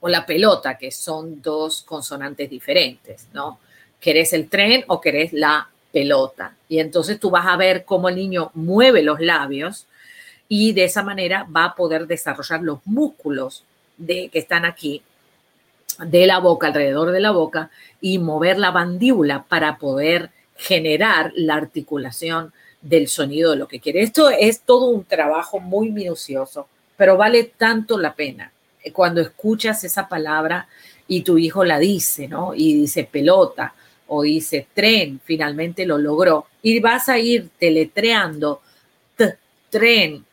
o 0.00 0.08
la 0.08 0.24
pelota, 0.24 0.78
que 0.78 0.92
son 0.92 1.42
dos 1.42 1.82
consonantes 1.82 2.48
diferentes, 2.48 3.26
¿no? 3.32 3.58
¿Querés 3.98 4.32
el 4.32 4.48
tren 4.48 4.84
o 4.86 5.00
querés 5.00 5.32
la 5.32 5.68
pelota. 5.92 6.54
Y 6.68 6.78
entonces 6.78 7.18
tú 7.18 7.30
vas 7.30 7.46
a 7.46 7.56
ver 7.56 7.84
cómo 7.84 8.08
el 8.08 8.16
niño 8.16 8.50
mueve 8.54 9.02
los 9.02 9.20
labios 9.20 9.86
y 10.48 10.72
de 10.72 10.84
esa 10.84 11.02
manera 11.02 11.46
va 11.54 11.64
a 11.64 11.74
poder 11.74 12.06
desarrollar 12.06 12.62
los 12.62 12.80
músculos 12.86 13.64
de, 13.96 14.28
que 14.28 14.38
están 14.38 14.64
aquí 14.64 15.02
de 15.98 16.26
la 16.26 16.38
boca, 16.38 16.68
alrededor 16.68 17.10
de 17.10 17.20
la 17.20 17.32
boca, 17.32 17.70
y 18.00 18.18
mover 18.18 18.58
la 18.58 18.70
mandíbula 18.70 19.44
para 19.48 19.78
poder 19.78 20.30
generar 20.56 21.32
la 21.34 21.54
articulación 21.54 22.52
del 22.80 23.08
sonido 23.08 23.50
de 23.50 23.56
lo 23.56 23.68
que 23.68 23.80
quiere. 23.80 24.02
Esto 24.02 24.30
es 24.30 24.60
todo 24.60 24.86
un 24.86 25.04
trabajo 25.04 25.60
muy 25.60 25.90
minucioso, 25.90 26.68
pero 26.96 27.16
vale 27.16 27.44
tanto 27.56 27.98
la 27.98 28.14
pena. 28.14 28.52
Cuando 28.92 29.20
escuchas 29.20 29.84
esa 29.84 30.08
palabra 30.08 30.68
y 31.06 31.22
tu 31.22 31.38
hijo 31.38 31.64
la 31.64 31.78
dice, 31.78 32.28
¿no? 32.28 32.54
Y 32.54 32.74
dice 32.74 33.04
pelota 33.04 33.74
o 34.06 34.22
dice 34.22 34.66
tren, 34.72 35.20
finalmente 35.24 35.84
lo 35.84 35.98
logró. 35.98 36.46
Y 36.62 36.80
vas 36.80 37.08
a 37.08 37.18
ir 37.18 37.50
teletreando 37.58 38.62
t, 39.16 39.36
tren, 39.70 40.24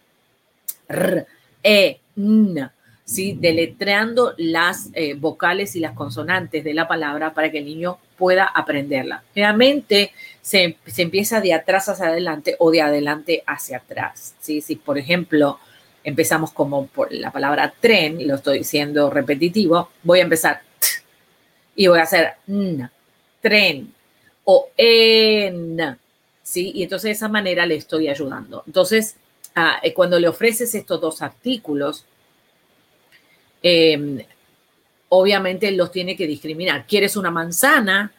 r, 0.87 1.25
e, 1.63 1.99
n, 2.15 2.69
¿sí? 3.05 3.37
deletreando 3.39 4.33
las 4.37 4.89
eh, 4.93 5.13
vocales 5.13 5.75
y 5.75 5.79
las 5.79 5.93
consonantes 5.93 6.63
de 6.63 6.73
la 6.73 6.87
palabra 6.87 7.33
para 7.33 7.51
que 7.51 7.59
el 7.59 7.65
niño 7.65 7.99
pueda 8.17 8.45
aprenderla. 8.45 9.23
Realmente 9.35 10.11
se, 10.41 10.77
empieza 10.97 11.39
de 11.39 11.53
atrás 11.53 11.87
hacia 11.87 12.07
adelante 12.07 12.55
o 12.59 12.71
de 12.71 12.81
adelante 12.81 13.43
hacia 13.45 13.77
atrás. 13.77 14.35
¿sí? 14.39 14.59
Si, 14.61 14.75
por 14.75 14.97
ejemplo, 14.97 15.59
empezamos 16.03 16.51
como 16.51 16.87
por 16.87 17.11
la 17.13 17.31
palabra 17.31 17.73
tren, 17.79 18.27
lo 18.27 18.35
estoy 18.35 18.59
diciendo 18.59 19.09
repetitivo, 19.09 19.89
voy 20.03 20.19
a 20.19 20.23
empezar 20.23 20.61
y 21.75 21.87
voy 21.87 21.99
a 21.99 22.03
hacer 22.03 22.33
n, 22.47 22.89
tren 23.41 23.93
o 24.45 24.69
en, 24.77 25.97
¿sí? 26.41 26.71
Y 26.73 26.83
entonces 26.83 27.09
de 27.09 27.11
esa 27.11 27.27
manera 27.27 27.65
le 27.65 27.75
estoy 27.75 28.07
ayudando. 28.07 28.63
Entonces, 28.65 29.17
ah, 29.55 29.79
eh, 29.83 29.93
cuando 29.93 30.19
le 30.19 30.27
ofreces 30.27 30.73
estos 30.73 31.01
dos 31.01 31.21
artículos, 31.21 32.05
Em, 33.67 34.19
obviamente 35.09 35.71
los 35.71 35.91
tiene 35.91 36.15
que 36.15 36.27
discriminar. 36.27 36.85
¿Quieres 36.85 37.17
una 37.17 37.31
manzana 37.31 38.11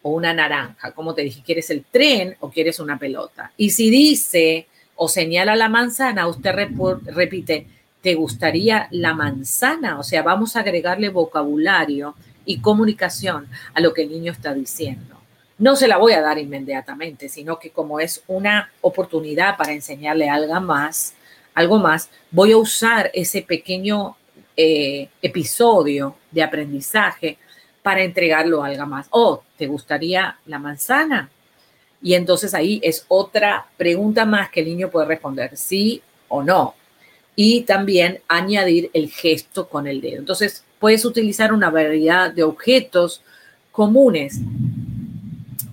o 0.00 0.10
una 0.10 0.32
naranja? 0.32 0.92
Como 0.92 1.12
te 1.12 1.22
dije, 1.22 1.42
¿quieres 1.44 1.70
el 1.70 1.84
tren 1.84 2.36
o 2.38 2.50
quieres 2.50 2.78
una 2.78 3.00
pelota? 3.00 3.50
Y 3.56 3.70
si 3.70 3.90
dice 3.90 4.68
o 4.94 5.08
señala 5.08 5.56
la 5.56 5.68
manzana, 5.68 6.28
usted 6.28 6.52
repite, 6.52 7.66
¿te 8.00 8.14
gustaría 8.14 8.86
la 8.92 9.12
manzana? 9.12 9.98
O 9.98 10.04
sea, 10.04 10.22
vamos 10.22 10.54
a 10.54 10.60
agregarle 10.60 11.08
vocabulario 11.08 12.14
y 12.44 12.60
comunicación 12.60 13.48
a 13.74 13.80
lo 13.80 13.92
que 13.92 14.02
el 14.02 14.10
niño 14.12 14.30
está 14.30 14.54
diciendo. 14.54 15.16
No 15.58 15.74
se 15.74 15.88
la 15.88 15.96
voy 15.96 16.12
a 16.12 16.20
dar 16.20 16.38
inmediatamente, 16.38 17.28
sino 17.28 17.58
que 17.58 17.70
como 17.70 17.98
es 17.98 18.22
una 18.28 18.70
oportunidad 18.80 19.56
para 19.56 19.72
enseñarle 19.72 20.28
algo 20.28 20.60
más, 20.60 21.14
algo 21.54 21.80
más, 21.80 22.08
voy 22.30 22.52
a 22.52 22.56
usar 22.56 23.10
ese 23.14 23.42
pequeño 23.42 24.16
eh, 24.56 25.08
episodio 25.20 26.16
de 26.30 26.42
aprendizaje 26.42 27.38
para 27.82 28.02
entregarlo 28.02 28.62
a 28.62 28.68
algo 28.68 28.86
más. 28.86 29.06
Oh, 29.10 29.42
¿te 29.56 29.66
gustaría 29.66 30.38
la 30.46 30.58
manzana? 30.58 31.30
Y 32.02 32.14
entonces 32.14 32.54
ahí 32.54 32.80
es 32.82 33.04
otra 33.08 33.66
pregunta 33.76 34.24
más 34.24 34.50
que 34.50 34.60
el 34.60 34.66
niño 34.66 34.90
puede 34.90 35.06
responder, 35.06 35.56
sí 35.56 36.02
o 36.28 36.42
no. 36.42 36.74
Y 37.34 37.62
también 37.62 38.20
añadir 38.28 38.90
el 38.92 39.10
gesto 39.10 39.68
con 39.68 39.86
el 39.86 40.00
dedo. 40.00 40.18
Entonces, 40.18 40.64
puedes 40.78 41.04
utilizar 41.04 41.52
una 41.52 41.70
variedad 41.70 42.30
de 42.30 42.42
objetos 42.42 43.22
comunes 43.70 44.38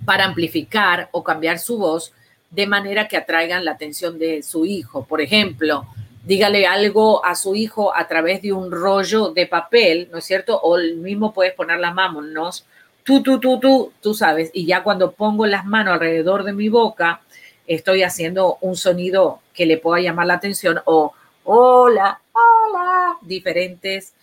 para 0.06 0.26
amplificar 0.26 1.10
o 1.12 1.24
cambiar 1.24 1.60
su 1.60 1.78
voz 1.78 2.14
de 2.50 2.66
manera 2.66 3.08
que 3.08 3.18
atraigan 3.18 3.66
la 3.66 3.72
atención 3.72 4.18
de 4.18 4.42
su 4.42 4.66
hijo. 4.66 5.04
Por 5.06 5.22
ejemplo, 5.22 5.88
dígale 6.30 6.68
algo 6.68 7.26
a 7.26 7.34
su 7.34 7.56
hijo 7.56 7.92
a 7.96 8.08
través 8.08 8.44
de 8.44 8.54
un 8.54 8.70
rollo 8.72 9.32
de 9.32 9.48
papel, 9.48 10.10
¿no 10.12 10.20
es 10.20 10.26
cierto? 10.26 10.62
O 10.62 10.78
el 10.78 10.98
mismo 10.98 11.34
puedes 11.34 11.56
poner 11.56 11.80
las 11.80 11.96
manos, 11.96 12.68
tú, 13.04 13.24
tú, 13.24 13.40
tú, 13.40 13.60
tú, 13.60 13.92
tú 14.00 14.14
sabes, 14.14 14.52
y 14.54 14.68
ya 14.68 14.84
cuando 14.84 15.12
pongo 15.12 15.48
las 15.48 15.66
manos 15.66 15.96
alrededor 15.96 16.44
de 16.44 16.54
mi 16.54 16.70
boca, 16.70 17.22
estoy 17.66 18.04
haciendo 18.04 18.60
un 18.62 18.76
sonido 18.76 19.40
que 19.56 19.66
le 19.66 19.80
pueda 19.80 20.04
llamar 20.04 20.28
la 20.28 20.36
atención 20.36 20.80
o 20.86 21.14
hola, 21.46 22.22
hola, 22.32 23.18
diferentes, 23.24 24.14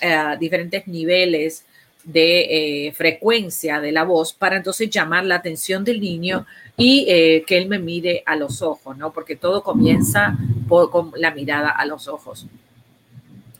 eh, 0.00 0.36
diferentes 0.38 0.86
niveles 0.86 1.65
de 2.06 2.86
eh, 2.86 2.92
frecuencia 2.92 3.80
de 3.80 3.90
la 3.90 4.04
voz 4.04 4.32
para 4.32 4.56
entonces 4.56 4.88
llamar 4.88 5.24
la 5.24 5.34
atención 5.34 5.84
del 5.84 6.00
niño 6.00 6.46
y 6.76 7.04
eh, 7.08 7.44
que 7.44 7.58
él 7.58 7.68
me 7.68 7.80
mire 7.80 8.22
a 8.24 8.36
los 8.36 8.62
ojos, 8.62 8.96
¿no? 8.96 9.12
Porque 9.12 9.34
todo 9.34 9.64
comienza 9.64 10.38
por, 10.68 10.90
con 10.90 11.12
la 11.16 11.32
mirada 11.32 11.70
a 11.70 11.84
los 11.84 12.06
ojos. 12.06 12.46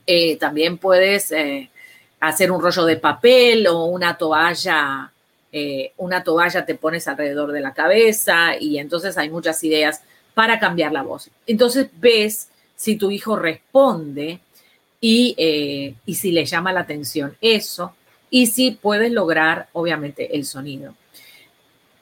Eh, 0.06 0.36
también 0.36 0.78
puedes 0.78 1.34
hacer 2.20 2.52
un 2.52 2.62
rollo 2.62 2.84
de 2.84 2.96
papel 2.96 3.66
o 3.66 3.86
una 3.86 4.16
toalla, 4.16 5.10
una 5.96 6.22
toalla 6.22 6.64
te 6.64 6.76
pones 6.76 7.08
alrededor 7.08 7.50
de 7.50 7.60
la 7.60 7.74
cabeza 7.74 8.56
y 8.60 8.78
entonces 8.78 9.18
hay 9.18 9.28
muchas 9.28 9.64
ideas 9.64 10.02
para 10.34 10.60
cambiar 10.60 10.92
la 10.92 11.02
voz. 11.02 11.30
Entonces 11.48 11.88
ves 11.98 12.50
si 12.76 12.94
tu 12.96 13.10
hijo 13.10 13.34
responde 13.34 14.38
y, 15.00 15.96
y 16.06 16.14
si 16.14 16.30
le 16.30 16.44
llama 16.44 16.72
la 16.72 16.80
atención 16.80 17.36
eso 17.40 17.92
y 18.30 18.46
si 18.46 18.72
puedes 18.72 19.12
lograr, 19.12 19.68
obviamente, 19.72 20.36
el 20.36 20.44
sonido 20.44 20.94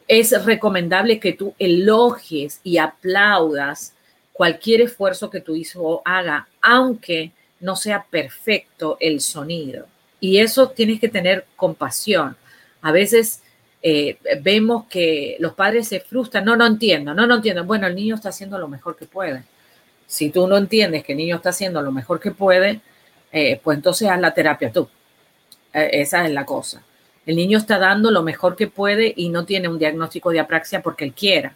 es 0.08 0.44
recomendable 0.44 1.18
que 1.18 1.32
tú 1.32 1.54
elogies 1.58 2.60
y 2.62 2.78
aplaudas 2.78 3.94
cualquier 4.32 4.82
esfuerzo 4.82 5.30
que 5.30 5.40
tu 5.40 5.54
hijo 5.54 6.02
haga, 6.04 6.48
aunque 6.60 7.32
no 7.60 7.76
sea 7.76 8.04
perfecto 8.10 8.96
el 9.00 9.20
sonido. 9.20 9.86
Y 10.20 10.38
eso 10.38 10.70
tienes 10.70 11.00
que 11.00 11.08
tener 11.08 11.46
compasión. 11.56 12.36
A 12.82 12.92
veces 12.92 13.42
eh, 13.82 14.18
vemos 14.42 14.86
que 14.86 15.36
los 15.38 15.54
padres 15.54 15.88
se 15.88 16.00
frustran, 16.00 16.44
no, 16.44 16.56
no 16.56 16.66
entiendo, 16.66 17.14
no, 17.14 17.26
no 17.26 17.36
entiendo. 17.36 17.64
Bueno, 17.64 17.86
el 17.86 17.94
niño 17.94 18.14
está 18.14 18.30
haciendo 18.30 18.58
lo 18.58 18.68
mejor 18.68 18.96
que 18.96 19.06
puede. 19.06 19.44
Si 20.06 20.30
tú 20.30 20.46
no 20.46 20.56
entiendes 20.56 21.04
que 21.04 21.12
el 21.12 21.18
niño 21.18 21.36
está 21.36 21.50
haciendo 21.50 21.80
lo 21.80 21.92
mejor 21.92 22.20
que 22.20 22.30
puede, 22.30 22.80
eh, 23.32 23.60
pues 23.62 23.76
entonces 23.76 24.08
haz 24.08 24.20
la 24.20 24.34
terapia 24.34 24.70
tú. 24.70 24.88
Eh, 25.74 25.90
esa 25.92 26.24
es 26.24 26.32
la 26.32 26.46
cosa. 26.46 26.82
El 27.26 27.36
niño 27.36 27.58
está 27.58 27.78
dando 27.78 28.10
lo 28.10 28.22
mejor 28.22 28.56
que 28.56 28.68
puede 28.68 29.12
y 29.16 29.28
no 29.28 29.44
tiene 29.44 29.68
un 29.68 29.78
diagnóstico 29.78 30.30
de 30.30 30.40
apraxia 30.40 30.82
porque 30.82 31.04
él 31.04 31.12
quiera. 31.12 31.54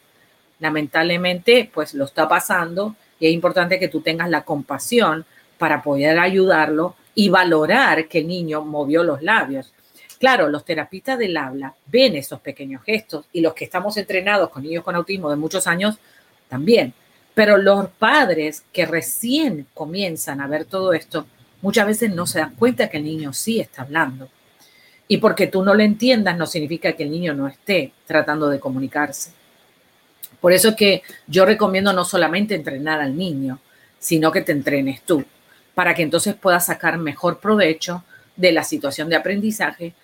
Lamentablemente, 0.59 1.71
pues 1.73 1.95
lo 1.95 2.05
está 2.05 2.29
pasando 2.29 2.97
y 3.21 3.29
es 3.29 3.33
importante 3.33 3.79
que 3.79 3.89
tú 3.89 4.01
tengas 4.01 4.29
la 4.29 4.43
compasión 4.43 5.25
para 5.57 5.83
poder 5.83 6.19
ayudarlo 6.19 6.97
y 7.15 7.29
valorar 7.29 8.09
que 8.09 8.19
el 8.19 8.29
niño 8.29 8.65
movió 8.65 9.03
los 9.05 9.23
labios. 9.23 9.73
Claro, 10.19 10.49
los 10.49 10.65
terapistas 10.65 11.19
del 11.19 11.37
habla 11.37 11.75
ven 11.87 12.17
esos 12.17 12.41
pequeños 12.41 12.83
gestos 12.83 13.27
y 13.33 13.41
los 13.41 13.55
que 13.55 13.65
estamos 13.65 13.97
entrenados 13.97 14.51
con 14.51 14.63
niños 14.63 14.83
con 14.83 14.97
autismo 14.97 15.31
de 15.31 15.37
muchos 15.37 15.67
años 15.67 15.97
también. 16.49 16.93
Pero 17.35 17.57
los 17.57 17.89
padres 17.91 18.65
que 18.73 18.85
recién 18.87 19.67
comienzan 19.75 20.41
a 20.41 20.49
ver 20.49 20.65
todo 20.65 20.93
esto, 20.93 21.27
muchas 21.61 21.87
veces 21.87 22.15
no 22.15 22.27
se 22.27 22.41
dan 22.41 22.55
cuenta 22.55 22.89
que 22.89 22.99
el 22.99 23.05
niño 23.05 23.33
sí 23.33 23.61
está 23.61 23.83
hablando. 23.83 24.29
Y 25.07 25.19
porque 25.19 25.47
tú 25.47 25.63
no 25.63 25.75
lo 25.75 25.83
entiendas 25.83 26.37
no 26.37 26.47
significa 26.47 26.93
que 26.93 27.05
el 27.05 27.11
niño 27.11 27.35
no 27.35 27.49
esté 27.49 27.93
tratando 28.07 28.49
de 28.49 28.61
comunicarse. 28.61 29.33
Por 30.41 30.53
eso 30.53 30.69
es 30.71 30.77
que 30.77 31.03
yo 31.27 31.45
recomiendo 31.45 31.93
no 31.93 32.05
solamente 32.05 32.55
entrenar 32.55 33.01
al 33.01 33.17
niño, 33.17 33.59
sino 33.99 34.31
que 34.31 34.43
te 34.43 34.53
entrenes 34.53 35.03
tú, 35.03 35.25
para 35.75 35.95
que 35.95 36.03
entonces 36.03 36.35
puedas 36.35 36.67
sacar 36.67 36.99
mejor 36.99 37.41
provecho 37.41 38.05
de 38.37 38.53
la 38.53 38.63
situación 38.63 39.09
de 39.09 39.17
aprendizaje 39.17 39.95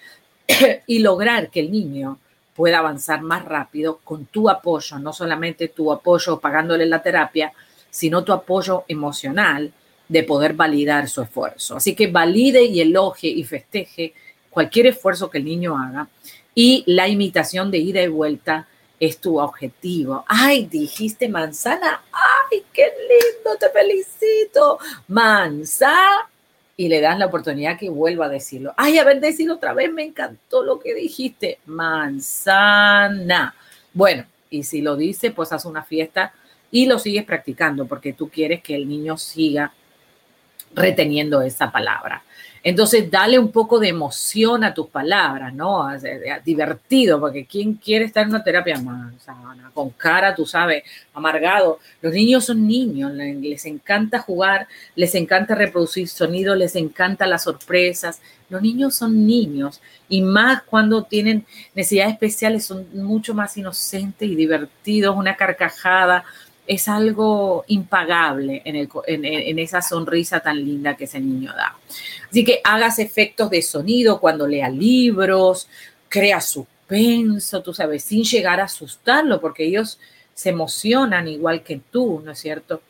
y 0.86 0.98
lograr 0.98 1.50
que 1.50 1.60
el 1.60 1.70
niño 1.70 2.18
pueda 2.54 2.78
avanzar 2.78 3.22
más 3.22 3.44
rápido 3.44 4.00
con 4.02 4.26
tu 4.26 4.48
apoyo, 4.48 4.98
no 4.98 5.12
solamente 5.12 5.68
tu 5.68 5.92
apoyo 5.92 6.40
pagándole 6.40 6.86
la 6.86 7.02
terapia, 7.02 7.52
sino 7.90 8.24
tu 8.24 8.32
apoyo 8.32 8.84
emocional 8.88 9.72
de 10.08 10.22
poder 10.22 10.54
validar 10.54 11.08
su 11.08 11.22
esfuerzo. 11.22 11.76
Así 11.76 11.94
que 11.94 12.06
valide 12.06 12.62
y 12.64 12.80
elogie 12.80 13.30
y 13.30 13.44
festeje 13.44 14.12
cualquier 14.50 14.88
esfuerzo 14.88 15.30
que 15.30 15.38
el 15.38 15.44
niño 15.44 15.76
haga 15.76 16.08
y 16.54 16.84
la 16.86 17.08
imitación 17.08 17.70
de 17.70 17.78
ida 17.78 18.02
y 18.02 18.08
vuelta 18.08 18.68
es 19.00 19.18
tu 19.18 19.40
objetivo. 19.40 20.24
Ay, 20.28 20.66
dijiste 20.66 21.28
manzana. 21.28 22.02
Ay, 22.12 22.64
qué 22.72 22.84
lindo, 22.84 23.58
te 23.58 23.68
felicito. 23.70 24.78
Manzana. 25.08 26.30
Y 26.76 26.88
le 26.88 27.00
das 27.00 27.18
la 27.18 27.26
oportunidad 27.26 27.78
que 27.78 27.88
vuelva 27.88 28.26
a 28.26 28.28
decirlo. 28.28 28.72
Ay, 28.76 28.98
a 28.98 29.04
ver, 29.04 29.20
decirlo 29.20 29.54
otra 29.54 29.74
vez, 29.74 29.92
me 29.92 30.04
encantó 30.04 30.62
lo 30.62 30.78
que 30.78 30.94
dijiste. 30.94 31.58
Manzana. 31.66 33.54
Bueno, 33.92 34.26
y 34.50 34.62
si 34.62 34.80
lo 34.80 34.96
dice, 34.96 35.30
pues 35.30 35.52
haz 35.52 35.64
una 35.64 35.82
fiesta 35.82 36.32
y 36.70 36.86
lo 36.86 36.98
sigues 36.98 37.24
practicando 37.24 37.86
porque 37.86 38.12
tú 38.12 38.28
quieres 38.28 38.62
que 38.62 38.74
el 38.74 38.88
niño 38.88 39.16
siga 39.16 39.72
reteniendo 40.74 41.40
esa 41.42 41.70
palabra. 41.70 42.22
Entonces, 42.66 43.10
dale 43.10 43.38
un 43.38 43.52
poco 43.52 43.78
de 43.78 43.88
emoción 43.88 44.64
a 44.64 44.72
tus 44.72 44.88
palabras, 44.88 45.52
¿no? 45.52 45.86
Divertido, 46.42 47.20
porque 47.20 47.44
¿quién 47.44 47.74
quiere 47.74 48.06
estar 48.06 48.22
en 48.22 48.30
una 48.30 48.42
terapia 48.42 48.80
más 48.80 49.12
con 49.74 49.90
cara, 49.90 50.34
tú 50.34 50.46
sabes, 50.46 50.82
amargado? 51.12 51.78
Los 52.00 52.14
niños 52.14 52.46
son 52.46 52.66
niños, 52.66 53.12
les 53.12 53.66
encanta 53.66 54.18
jugar, 54.18 54.66
les 54.96 55.14
encanta 55.14 55.54
reproducir 55.54 56.08
sonido, 56.08 56.54
les 56.54 56.74
encanta 56.74 57.26
las 57.26 57.44
sorpresas. 57.44 58.22
Los 58.48 58.62
niños 58.62 58.94
son 58.94 59.26
niños 59.26 59.82
y 60.08 60.22
más 60.22 60.62
cuando 60.62 61.02
tienen 61.02 61.44
necesidades 61.74 62.14
especiales, 62.14 62.64
son 62.64 62.86
mucho 62.94 63.34
más 63.34 63.58
inocentes 63.58 64.26
y 64.26 64.36
divertidos, 64.36 65.16
una 65.16 65.36
carcajada, 65.36 66.24
es 66.66 66.88
algo 66.88 67.64
impagable 67.68 68.62
en, 68.64 69.58
esa 69.58 69.82
sonrisa 69.82 70.40
tan 70.40 70.64
linda 70.64 70.96
que 70.96 71.04
ese 71.04 71.20
niño 71.20 71.52
da. 71.52 71.76
Así 72.30 72.44
que 72.44 72.60
hagas 72.64 72.98
efectos 72.98 73.50
de 73.50 73.62
sonido 73.62 74.18
cuando 74.18 74.46
lea 74.46 74.68
libros, 74.68 75.68
crea 76.08 76.40
suspenso, 76.40 77.62
tú 77.62 77.74
sabes, 77.74 78.04
sin 78.04 78.24
llegar 78.24 78.60
a 78.60 78.64
asustarlo, 78.64 79.40
porque 79.40 79.64
ellos 79.64 79.98
se 80.34 80.50
emocionan 80.50 81.28
igual 81.28 81.62
que 81.62 81.80
tú, 81.90 82.22
¿no 82.24 82.32
es 82.32 82.38
cierto? 82.38 82.82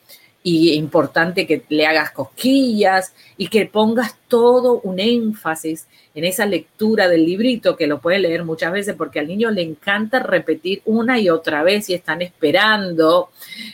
Y 0.47 0.75
importante 0.75 1.47
que 1.47 1.63
le 1.71 1.87
hagas 1.87 2.11
cosquillas 2.11 3.15
y 3.39 3.49
que 3.49 3.65
pongas 3.65 4.15
todo 4.29 4.79
un 4.83 5.01
énfasis 5.01 5.87
en 6.15 6.25
esa 6.25 6.45
lectura 6.45 7.09
del 7.09 7.25
librito, 7.25 7.77
que 7.77 7.87
lo 7.87 7.99
puede 7.99 8.19
leer 8.19 8.45
muchas 8.45 8.71
veces 8.71 8.95
porque 8.95 9.21
al 9.21 9.27
niño 9.27 9.51
le 9.51 9.63
encanta 9.63 10.19
repetir 10.19 10.83
una 10.85 11.19
y 11.19 11.31
otra 11.31 11.63
vez 11.63 11.89
y 11.89 11.95
están 11.95 12.21
esperando 12.21 13.31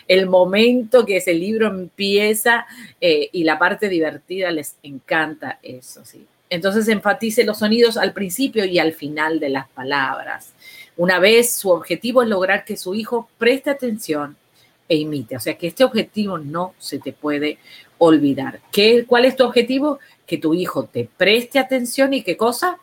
el 0.06 0.28
momento 0.28 1.04
que 1.04 1.16
ese 1.16 1.34
libro 1.34 1.66
empieza 1.66 2.66
eh, 3.00 3.28
y 3.32 3.42
la 3.42 3.58
parte 3.58 3.88
divertida 3.88 4.52
les 4.52 4.76
encanta 4.84 5.58
eso, 5.64 6.04
¿sí? 6.04 6.24
Entonces 6.48 6.86
enfatice 6.86 7.42
los 7.42 7.58
sonidos 7.58 7.96
al 7.96 8.12
principio 8.12 8.64
y 8.64 8.78
al 8.78 8.92
final 8.92 9.40
de 9.40 9.48
las 9.50 9.68
palabras. 9.68 10.52
Una 10.96 11.18
vez 11.18 11.52
su 11.52 11.70
objetivo 11.70 12.22
es 12.22 12.28
lograr 12.28 12.64
que 12.64 12.76
su 12.76 12.94
hijo 12.94 13.28
preste 13.38 13.70
atención 13.70 14.36
e 14.90 14.96
imite. 14.96 15.36
O 15.36 15.40
sea 15.40 15.56
que 15.56 15.68
este 15.68 15.84
objetivo 15.84 16.36
no 16.36 16.74
se 16.78 16.98
te 16.98 17.12
puede 17.12 17.58
olvidar. 17.98 18.60
¿Qué, 18.72 19.04
¿Cuál 19.06 19.24
es 19.24 19.36
tu 19.36 19.44
objetivo? 19.44 20.00
Que 20.26 20.36
tu 20.36 20.52
hijo 20.52 20.84
te 20.84 21.08
preste 21.16 21.60
atención 21.60 22.12
y 22.12 22.22
qué 22.22 22.36
cosa? 22.36 22.78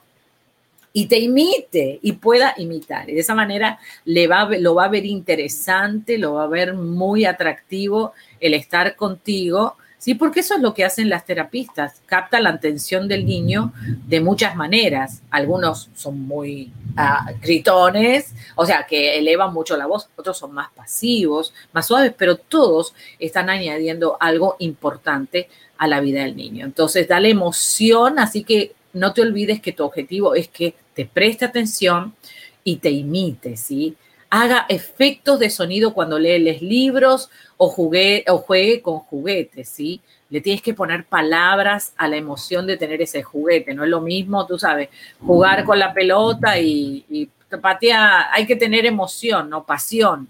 Y 0.94 1.08
te 1.08 1.20
imite 1.20 2.00
y 2.02 2.14
pueda 2.14 2.56
imitar. 2.58 3.10
Y 3.10 3.14
de 3.14 3.20
esa 3.20 3.36
manera 3.36 3.78
le 4.06 4.26
va, 4.28 4.50
lo 4.58 4.74
va 4.74 4.86
a 4.86 4.90
ver 4.90 5.06
interesante, 5.06 6.18
lo 6.18 6.36
va 6.36 6.46
a 6.46 6.48
ver 6.48 6.74
muy 6.74 7.26
atractivo 7.26 8.14
el 8.40 8.54
estar 8.54 8.96
contigo 8.96 9.76
¿sí? 9.98 10.16
Porque 10.16 10.42
eso 10.42 10.56
es 10.56 10.62
lo 10.62 10.74
que 10.74 10.86
hacen 10.86 11.10
las 11.10 11.25
terapistas, 11.25 12.01
capta 12.06 12.39
la 12.39 12.50
atención 12.50 13.08
del 13.08 13.25
niño 13.25 13.74
de 14.08 14.22
muchas 14.22 14.56
maneras. 14.56 15.22
Algunos 15.30 15.89
son 15.96 16.20
muy 16.22 16.72
uh, 16.98 17.39
gritones, 17.42 18.34
o 18.56 18.66
sea, 18.66 18.86
que 18.88 19.18
elevan 19.18 19.54
mucho 19.54 19.77
la 19.77 19.88
voz, 19.88 20.10
otros 20.16 20.38
son 20.38 20.54
más 20.54 20.70
pasivos, 20.75 21.54
más 21.74 21.88
suaves, 21.88 22.13
pero 22.18 22.38
todos 22.38 22.94
están 23.20 23.50
añadiendo 23.50 24.18
algo 24.20 24.56
importante 24.60 25.50
a 25.77 25.88
la 25.88 26.00
vida 26.00 26.22
del 26.22 26.36
niño. 26.36 26.66
Entonces, 26.66 27.08
dale 27.08 27.30
emoción, 27.30 28.20
así 28.20 28.44
que 28.44 28.74
no 28.94 29.13
te 29.13 29.22
olvides 29.22 29.62
que 29.62 29.74
tu 29.74 29.84
objetivo 29.84 30.36
es 30.36 30.48
que 30.48 30.75
te 30.94 31.06
preste 31.06 31.46
atención 31.46 32.16
y 32.63 32.77
te 32.77 32.89
imite, 32.89 33.56
¿sí? 33.56 33.96
Haga 34.29 34.65
efectos 34.69 35.39
de 35.39 35.50
sonido 35.50 35.93
cuando 35.93 36.19
lee 36.19 36.60
libros 36.62 37.29
o, 37.57 37.67
o 37.67 38.38
juegue 38.39 38.81
con 38.81 39.00
juguetes, 39.00 39.69
¿sí? 39.69 40.01
Le 40.29 40.41
tienes 40.41 40.62
que 40.62 40.74
poner 40.74 41.05
palabras 41.05 41.93
a 41.98 42.07
la 42.07 42.17
emoción 42.17 42.67
de 42.67 42.77
tener 42.77 43.01
ese 43.01 43.24
juguete. 43.24 43.74
No 43.74 43.84
es 43.86 43.89
lo 43.89 44.01
mismo, 44.01 44.46
tú 44.46 44.60
sabes, 44.60 44.89
jugar 45.19 45.63
con 45.63 45.79
la 45.79 45.93
pelota 45.93 46.60
y, 46.60 47.05
y 47.10 47.29
patea, 47.62 48.34
hay 48.34 48.46
que 48.46 48.57
tener 48.57 48.86
emoción, 48.86 49.50
¿no? 49.50 49.63
Pasión. 49.63 50.27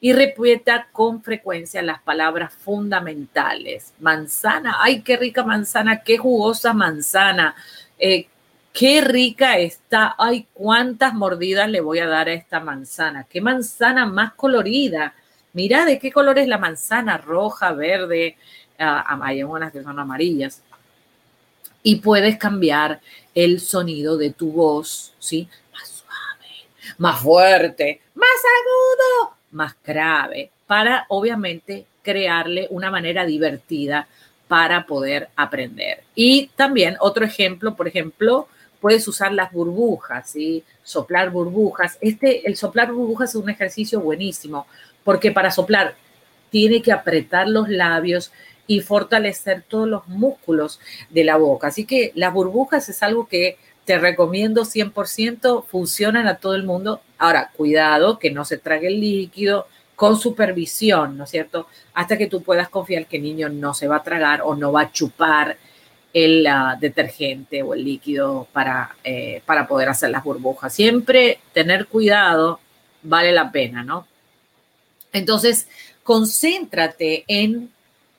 Y 0.00 0.12
repita 0.12 0.88
con 0.92 1.22
frecuencia 1.22 1.80
las 1.80 2.02
palabras 2.02 2.52
fundamentales. 2.52 3.92
Manzana, 4.00 4.78
ay, 4.80 5.02
qué 5.02 5.16
rica 5.16 5.44
manzana, 5.44 6.02
qué 6.02 6.18
jugosa 6.18 6.72
manzana. 6.72 7.54
Eh, 7.98 8.26
qué 8.76 9.00
rica 9.00 9.56
está, 9.56 10.14
ay, 10.18 10.46
cuántas 10.52 11.14
mordidas 11.14 11.66
le 11.70 11.80
voy 11.80 11.98
a 11.98 12.06
dar 12.06 12.28
a 12.28 12.34
esta 12.34 12.60
manzana, 12.60 13.24
qué 13.24 13.40
manzana 13.40 14.04
más 14.04 14.34
colorida. 14.34 15.14
Mira 15.54 15.86
de 15.86 15.98
qué 15.98 16.12
color 16.12 16.38
es 16.38 16.46
la 16.46 16.58
manzana, 16.58 17.16
roja, 17.16 17.72
verde, 17.72 18.36
uh, 18.78 19.22
hay 19.22 19.42
unas 19.42 19.72
que 19.72 19.82
son 19.82 19.98
amarillas. 19.98 20.62
Y 21.82 21.96
puedes 21.96 22.36
cambiar 22.36 23.00
el 23.34 23.60
sonido 23.60 24.18
de 24.18 24.34
tu 24.34 24.52
voz, 24.52 25.14
¿sí? 25.18 25.48
Más 25.72 25.88
suave, 25.88 26.68
más 26.98 27.20
fuerte, 27.22 28.02
más 28.14 28.28
agudo, 28.60 29.36
más 29.52 29.74
grave, 29.82 30.50
para 30.66 31.06
obviamente 31.08 31.86
crearle 32.02 32.66
una 32.68 32.90
manera 32.90 33.24
divertida 33.24 34.06
para 34.48 34.84
poder 34.84 35.30
aprender. 35.34 36.04
Y 36.14 36.48
también 36.56 36.98
otro 37.00 37.24
ejemplo, 37.24 37.74
por 37.74 37.88
ejemplo, 37.88 38.48
puedes 38.80 39.06
usar 39.08 39.32
las 39.32 39.52
burbujas, 39.52 40.30
¿sí? 40.30 40.64
Soplar 40.82 41.30
burbujas. 41.30 41.98
Este, 42.00 42.46
el 42.46 42.56
soplar 42.56 42.92
burbujas 42.92 43.30
es 43.30 43.36
un 43.36 43.50
ejercicio 43.50 44.00
buenísimo, 44.00 44.66
porque 45.04 45.30
para 45.30 45.50
soplar 45.50 45.94
tiene 46.50 46.82
que 46.82 46.92
apretar 46.92 47.48
los 47.48 47.68
labios 47.68 48.32
y 48.66 48.80
fortalecer 48.80 49.64
todos 49.66 49.88
los 49.88 50.06
músculos 50.08 50.80
de 51.10 51.24
la 51.24 51.36
boca. 51.36 51.68
Así 51.68 51.84
que 51.84 52.12
las 52.14 52.32
burbujas 52.32 52.88
es 52.88 53.02
algo 53.02 53.28
que 53.28 53.58
te 53.84 53.98
recomiendo 53.98 54.64
100%, 54.64 55.64
funcionan 55.64 56.26
a 56.26 56.38
todo 56.38 56.54
el 56.54 56.64
mundo. 56.64 57.00
Ahora, 57.18 57.50
cuidado 57.56 58.18
que 58.18 58.32
no 58.32 58.44
se 58.44 58.58
trague 58.58 58.88
el 58.88 59.00
líquido 59.00 59.68
con 59.94 60.18
supervisión, 60.18 61.16
¿no 61.16 61.24
es 61.24 61.30
cierto? 61.30 61.68
Hasta 61.94 62.18
que 62.18 62.26
tú 62.26 62.42
puedas 62.42 62.68
confiar 62.68 63.06
que 63.06 63.16
el 63.16 63.22
niño 63.22 63.48
no 63.48 63.74
se 63.74 63.88
va 63.88 63.96
a 63.96 64.02
tragar 64.02 64.42
o 64.42 64.54
no 64.54 64.72
va 64.72 64.82
a 64.82 64.92
chupar 64.92 65.56
el 66.16 66.46
ah, 66.46 66.78
detergente 66.80 67.62
o 67.62 67.74
el 67.74 67.84
líquido 67.84 68.48
para, 68.50 68.96
eh, 69.04 69.42
para 69.44 69.68
poder 69.68 69.90
hacer 69.90 70.08
las 70.08 70.24
burbujas. 70.24 70.72
Siempre 70.72 71.40
tener 71.52 71.88
cuidado 71.88 72.58
vale 73.02 73.32
la 73.32 73.52
pena, 73.52 73.84
¿no? 73.84 74.08
Entonces, 75.12 75.68
concéntrate 76.02 77.24
en 77.28 77.70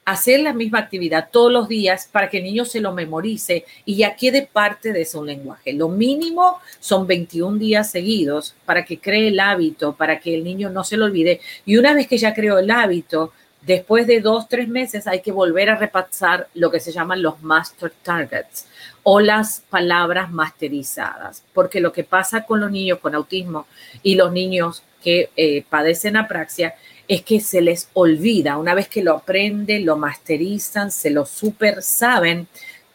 hacer 0.05 0.41
la 0.41 0.53
misma 0.53 0.77
actividad 0.77 1.29
todos 1.31 1.51
los 1.51 1.67
días 1.67 2.07
para 2.11 2.29
que 2.29 2.37
el 2.37 2.43
niño 2.43 2.65
se 2.65 2.81
lo 2.81 2.93
memorice 2.93 3.65
y 3.83 3.95
ya 3.95 4.15
quede 4.15 4.43
parte 4.45 4.93
de 4.93 5.03
su 5.03 5.23
lenguaje. 5.25 5.73
Lo 5.73 5.89
mínimo 5.89 6.59
son 6.79 7.07
21 7.07 7.57
días 7.57 7.89
seguidos 7.89 8.53
para 8.65 8.85
que 8.85 8.99
cree 8.99 9.29
el 9.29 9.39
hábito, 9.39 9.95
para 9.95 10.19
que 10.19 10.35
el 10.35 10.43
niño 10.43 10.69
no 10.69 10.83
se 10.83 10.97
lo 10.97 11.05
olvide. 11.05 11.41
Y 11.65 11.77
una 11.77 11.95
vez 11.95 12.07
que 12.07 12.19
ya 12.19 12.35
creó 12.35 12.59
el 12.59 12.69
hábito, 12.69 13.33
Después 13.67 14.07
de 14.07 14.21
dos, 14.21 14.47
tres 14.47 14.69
meses 14.69 15.07
hay 15.07 15.19
que 15.19 15.33
volver 15.33 15.69
a 15.69 15.75
repasar 15.75 16.47
lo 16.53 16.71
que 16.71 16.79
se 16.79 16.93
llaman 16.93 17.21
los 17.21 17.43
master 17.43 17.91
targets 18.01 18.65
o 19.03 19.19
las 19.19 19.59
palabras 19.69 20.31
masterizadas, 20.31 21.43
porque 21.53 21.81
lo 21.81 21.91
que 21.91 22.05
pasa 22.05 22.45
con 22.45 22.61
los 22.61 22.71
niños 22.71 22.99
con 22.99 23.13
autismo 23.13 23.67
y 24.03 24.15
los 24.15 24.31
niños 24.31 24.83
que 25.03 25.31
eh, 25.35 25.65
padecen 25.69 26.15
apraxia 26.15 26.75
es 27.09 27.23
que 27.23 27.41
se 27.41 27.59
les 27.59 27.89
olvida, 27.91 28.57
una 28.57 28.73
vez 28.73 28.87
que 28.87 29.03
lo 29.03 29.17
aprenden, 29.17 29.85
lo 29.85 29.97
masterizan, 29.97 30.89
se 30.89 31.09
lo 31.09 31.25
super 31.25 31.83
saben, 31.83 32.47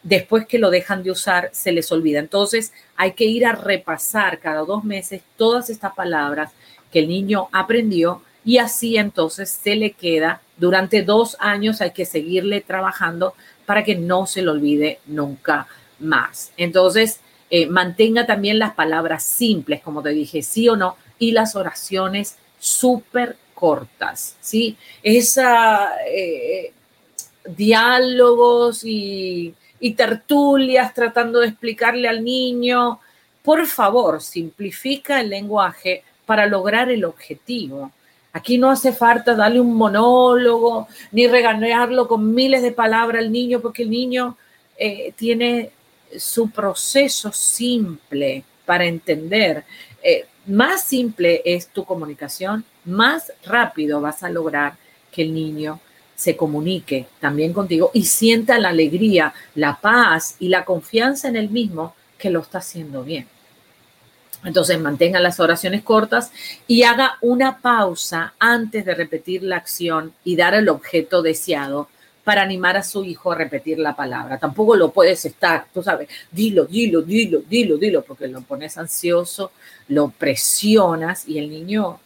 después 0.03 0.47
que 0.47 0.59
lo 0.59 0.71
dejan 0.71 1.03
de 1.03 1.11
usar, 1.11 1.51
se 1.53 1.73
les 1.73 1.93
olvida. 1.93 2.19
Entonces 2.19 2.73
hay 2.97 3.13
que 3.13 3.27
ir 3.27 3.45
a 3.45 3.53
repasar 3.53 4.39
cada 4.39 4.61
dos 4.61 4.85
meses 4.85 5.21
todas 5.37 5.69
estas 5.69 5.93
palabras 5.93 6.51
que 6.91 7.01
el 7.01 7.09
niño 7.09 7.49
aprendió 7.53 8.23
y 8.43 8.57
así 8.57 8.97
entonces 8.97 9.51
se 9.51 9.77
le 9.77 9.93
queda 9.93 10.41
durante 10.63 11.03
dos 11.03 11.37
años 11.41 11.81
hay 11.81 11.91
que 11.91 12.05
seguirle 12.05 12.61
trabajando 12.61 13.35
para 13.67 13.83
que 13.83 13.97
no 13.97 14.29
se 14.29 14.43
le 14.43 14.51
olvide 14.51 15.01
nunca 15.07 15.67
más. 15.99 16.53
Entonces, 16.57 17.19
eh, 17.51 17.67
mantenga 17.67 18.27
también 18.27 18.61
las 18.61 18.73
palabras 18.75 19.25
simples, 19.25 19.83
como 19.83 20.03
te 20.03 20.11
dije, 20.11 20.41
sí 20.41 20.69
o 20.69 20.77
no, 20.77 20.97
y 21.19 21.33
las 21.33 21.57
oraciones 21.57 22.37
súper 22.61 23.37
cortas, 23.55 24.37
¿sí? 24.41 24.77
Esa 25.03 25.97
eh, 26.07 26.73
diálogos 27.45 28.85
y, 28.85 29.53
y 29.81 29.95
tertulias 29.95 30.95
tratando 30.95 31.41
de 31.41 31.49
explicarle 31.49 32.09
al 32.09 32.23
niño, 32.23 33.01
por 33.43 33.67
favor, 33.67 34.23
simplifica 34.23 35.21
el 35.21 35.31
lenguaje 35.31 36.05
para 36.25 36.47
lograr 36.47 36.89
el 36.89 37.05
objetivo. 37.05 37.91
Aquí 38.33 38.57
no 38.57 38.71
hace 38.71 38.93
falta 38.93 39.35
darle 39.35 39.61
un 39.61 39.75
monólogo 39.75 40.89
ni 41.11 41.27
regañarlo 41.27 42.09
con 42.09 42.35
miles 42.35 42.63
de 42.63 42.73
palabras 42.73 43.23
al 43.23 43.31
niño, 43.31 43.61
porque 43.61 43.83
el 43.83 43.91
niño 43.91 44.37
eh, 44.79 45.13
tiene 45.17 45.71
su 46.17 46.51
proceso 46.51 47.31
simple 47.33 48.45
para 48.65 48.87
entender. 48.87 49.65
Eh, 50.03 50.27
más 50.47 50.83
simple 50.83 51.43
es 51.45 51.69
tu 51.69 51.85
comunicación, 51.85 52.65
más 52.85 53.33
rápido 53.45 54.01
vas 54.01 54.23
a 54.23 54.31
lograr 54.31 54.75
que 55.11 55.23
el 55.23 55.35
niño 55.35 55.81
se 56.17 56.37
comunique 56.37 57.07
también 57.21 57.53
contigo 57.53 57.91
y 57.93 58.05
sienta 58.05 58.59
la 58.59 58.71
alegría, 58.71 59.35
la 59.55 59.79
paz 59.81 60.37
y 60.39 60.49
la 60.49 60.65
confianza 60.65 61.29
en 61.29 61.37
el 61.37 61.51
mismo 61.51 61.95
que 62.19 62.31
lo 62.31 62.41
está 62.41 62.59
haciendo 62.59 63.05
bien. 63.05 63.27
Entonces 64.45 64.81
mantenga 64.81 65.21
las 65.21 65.41
oraciones 65.41 65.83
cortas 65.83 66.33
y 66.67 66.83
haga 66.83 67.19
una 67.21 67.59
pausa 67.59 68.35
antes 68.39 68.85
de 68.85 68.95
repetir 68.95 69.43
la 69.43 69.57
acción 69.57 70.13
y 70.25 70.37
dar 70.37 70.55
el 70.55 70.69
objeto 70.69 71.23
deseado 71.23 71.89
para 72.25 72.43
animar 72.43 72.77
a 72.77 72.83
su 72.83 73.05
hijo 73.05 73.33
a 73.33 73.37
repetir 73.37 73.79
la 73.79 73.97
palabra. 73.97 74.39
Tampoco 74.39 74.77
lo 74.77 74.93
puedes 74.93 75.25
estar, 75.25 75.67
tú 75.73 75.83
sabes, 75.83 76.09
dilo, 76.31 76.65
dilo, 76.65 77.03
dilo, 77.03 77.43
dilo, 77.49 77.77
dilo, 77.77 78.03
porque 78.03 78.29
lo 78.29 78.43
pones 78.43 78.79
ansioso, 78.79 79.53
lo 79.89 80.09
presionas 80.09 81.29
y 81.29 81.39
el 81.39 81.51
niño 81.51 81.99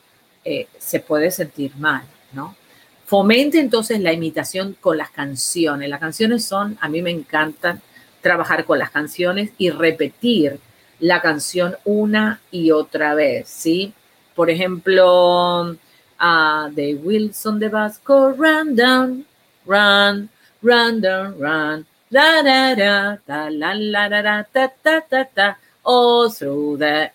eh, 0.45 0.69
se 0.79 1.01
puede 1.01 1.31
sentir 1.31 1.77
mal, 1.77 2.05
¿no? 2.33 2.57
Fomente 3.05 3.61
entonces 3.61 4.01
la 4.01 4.13
imitación 4.13 4.77
con 4.81 4.97
las 4.99 5.11
canciones. 5.11 5.89
Las 5.89 6.01
canciones 6.01 6.45
son, 6.45 6.77
a 6.81 6.89
mí 6.89 7.03
me 7.03 7.11
encantan 7.11 7.81
trabajar 8.21 8.65
con 8.65 8.81
las 8.81 8.91
canciones 8.91 9.51
y 9.59 9.71
repetir 9.71 10.59
la 11.01 11.21
canción 11.21 11.77
una 11.85 12.41
y 12.51 12.71
otra 12.71 13.15
vez, 13.15 13.49
¿sí? 13.49 13.93
Por 14.35 14.51
ejemplo, 14.51 15.63
uh, 15.71 16.71
de 16.71 16.95
Wilson 16.95 17.59
de 17.59 17.69
Vasco, 17.69 18.33
Run 18.33 18.75
Down, 18.75 19.27
Run, 19.67 20.31
Run 20.63 21.01
Down, 21.01 21.35
Run, 21.39 21.87
la 22.11 22.43
la 22.43 22.75
la 22.75 23.21
ta 23.27 23.51
la 23.51 23.75
la 23.75 24.09
la 24.09 24.45
ta 24.45 24.73
ta 24.83 25.01
ta 25.01 25.25
ta, 25.25 25.59
all 25.83 26.33
through 26.33 26.79
the 26.79 27.13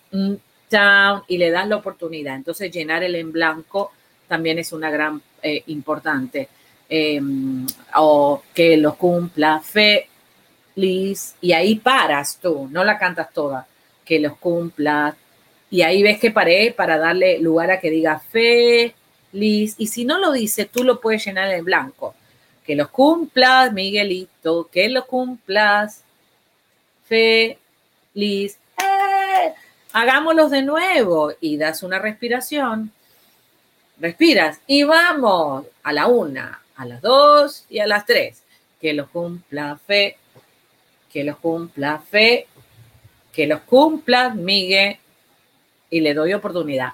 town, 0.70 1.24
y 1.28 1.38
le 1.38 1.50
das 1.50 1.68
la 1.68 1.78
oportunidad. 1.78 2.36
Entonces, 2.36 2.72
llenar 2.72 3.04
el 3.04 3.16
en 3.16 3.32
blanco 3.32 3.92
también 4.28 4.60
es 4.60 4.72
una 4.72 4.90
gran 4.90 5.22
eh, 5.42 5.64
importante. 5.68 6.50
Eh, 6.94 7.22
o 7.96 8.44
que 8.54 8.76
lo 8.76 8.96
cumpla 8.96 9.62
feliz, 9.62 11.36
y 11.40 11.54
ahí 11.54 11.76
paras 11.76 12.38
tú, 12.42 12.68
no 12.70 12.84
la 12.84 12.98
cantas 12.98 13.32
toda 13.32 13.66
que 14.12 14.20
los 14.20 14.36
cumpla. 14.40 15.16
Y 15.70 15.84
ahí 15.84 16.04
ves 16.04 16.20
que 16.20 16.32
paré 16.32 16.74
para 16.76 16.98
darle 16.98 17.40
lugar 17.40 17.72
a 17.72 17.80
que 17.80 17.90
diga 17.90 18.20
feliz. 18.20 18.94
Y 19.78 19.88
si 19.88 20.04
no 20.04 20.18
lo 20.18 20.34
dice, 20.34 20.66
tú 20.66 20.84
lo 20.84 21.00
puedes 21.00 21.24
llenar 21.26 21.50
en 21.50 21.64
blanco. 21.64 22.14
Que 22.66 22.76
los 22.76 22.90
cumplas, 22.90 23.72
Miguelito, 23.72 24.68
que 24.70 24.90
los 24.90 25.06
cumplas. 25.06 26.04
Feliz. 27.06 28.58
¡Eh! 28.78 29.54
Hagámoslos 29.94 30.52
de 30.52 30.64
nuevo 30.64 31.32
y 31.40 31.56
das 31.56 31.82
una 31.82 31.98
respiración. 31.98 32.92
Respiras 33.98 34.60
y 34.68 34.84
vamos 34.84 35.68
a 35.84 35.94
la 35.94 36.08
una, 36.08 36.62
a 36.76 36.86
las 36.86 37.02
dos 37.02 37.66
y 37.70 37.80
a 37.80 37.88
las 37.88 38.06
tres. 38.06 38.44
Que 38.82 38.92
los 38.92 39.08
cumpla 39.08 39.78
fe, 39.78 40.18
que 41.14 41.24
los 41.24 41.38
cumpla 41.38 42.00
fe, 42.00 42.48
que 43.34 43.48
los 43.48 43.62
cumpla, 43.62 44.30
Miguel, 44.30 44.98
y 45.90 46.00
le 46.02 46.14
doy 46.14 46.34
oportunidad. 46.34 46.94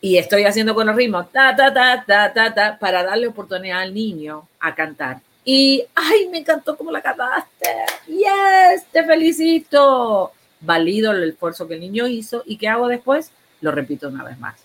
Y 0.00 0.18
estoy 0.18 0.44
haciendo 0.44 0.74
con 0.74 0.86
los 0.86 0.96
ritmos, 0.96 1.32
ta, 1.32 1.56
ta, 1.56 1.72
ta, 1.72 2.04
ta, 2.06 2.32
ta, 2.32 2.54
ta, 2.54 2.78
para 2.78 3.02
darle 3.02 3.26
oportunidad 3.26 3.80
al 3.80 3.94
niño 3.94 4.46
a 4.60 4.74
cantar. 4.74 5.20
Y, 5.44 5.84
ay, 5.94 6.28
me 6.28 6.38
encantó 6.38 6.76
cómo 6.76 6.90
la 6.90 7.00
cantaste. 7.00 7.68
Yes, 8.06 8.84
te 8.92 9.04
felicito. 9.04 10.32
Valido 10.60 11.12
el 11.12 11.30
esfuerzo 11.30 11.68
que 11.68 11.74
el 11.74 11.80
niño 11.80 12.06
hizo. 12.06 12.42
¿Y 12.46 12.56
qué 12.56 12.68
hago 12.68 12.88
después? 12.88 13.30
Lo 13.60 13.70
repito 13.70 14.08
una 14.08 14.24
vez 14.24 14.38
más. 14.38 14.56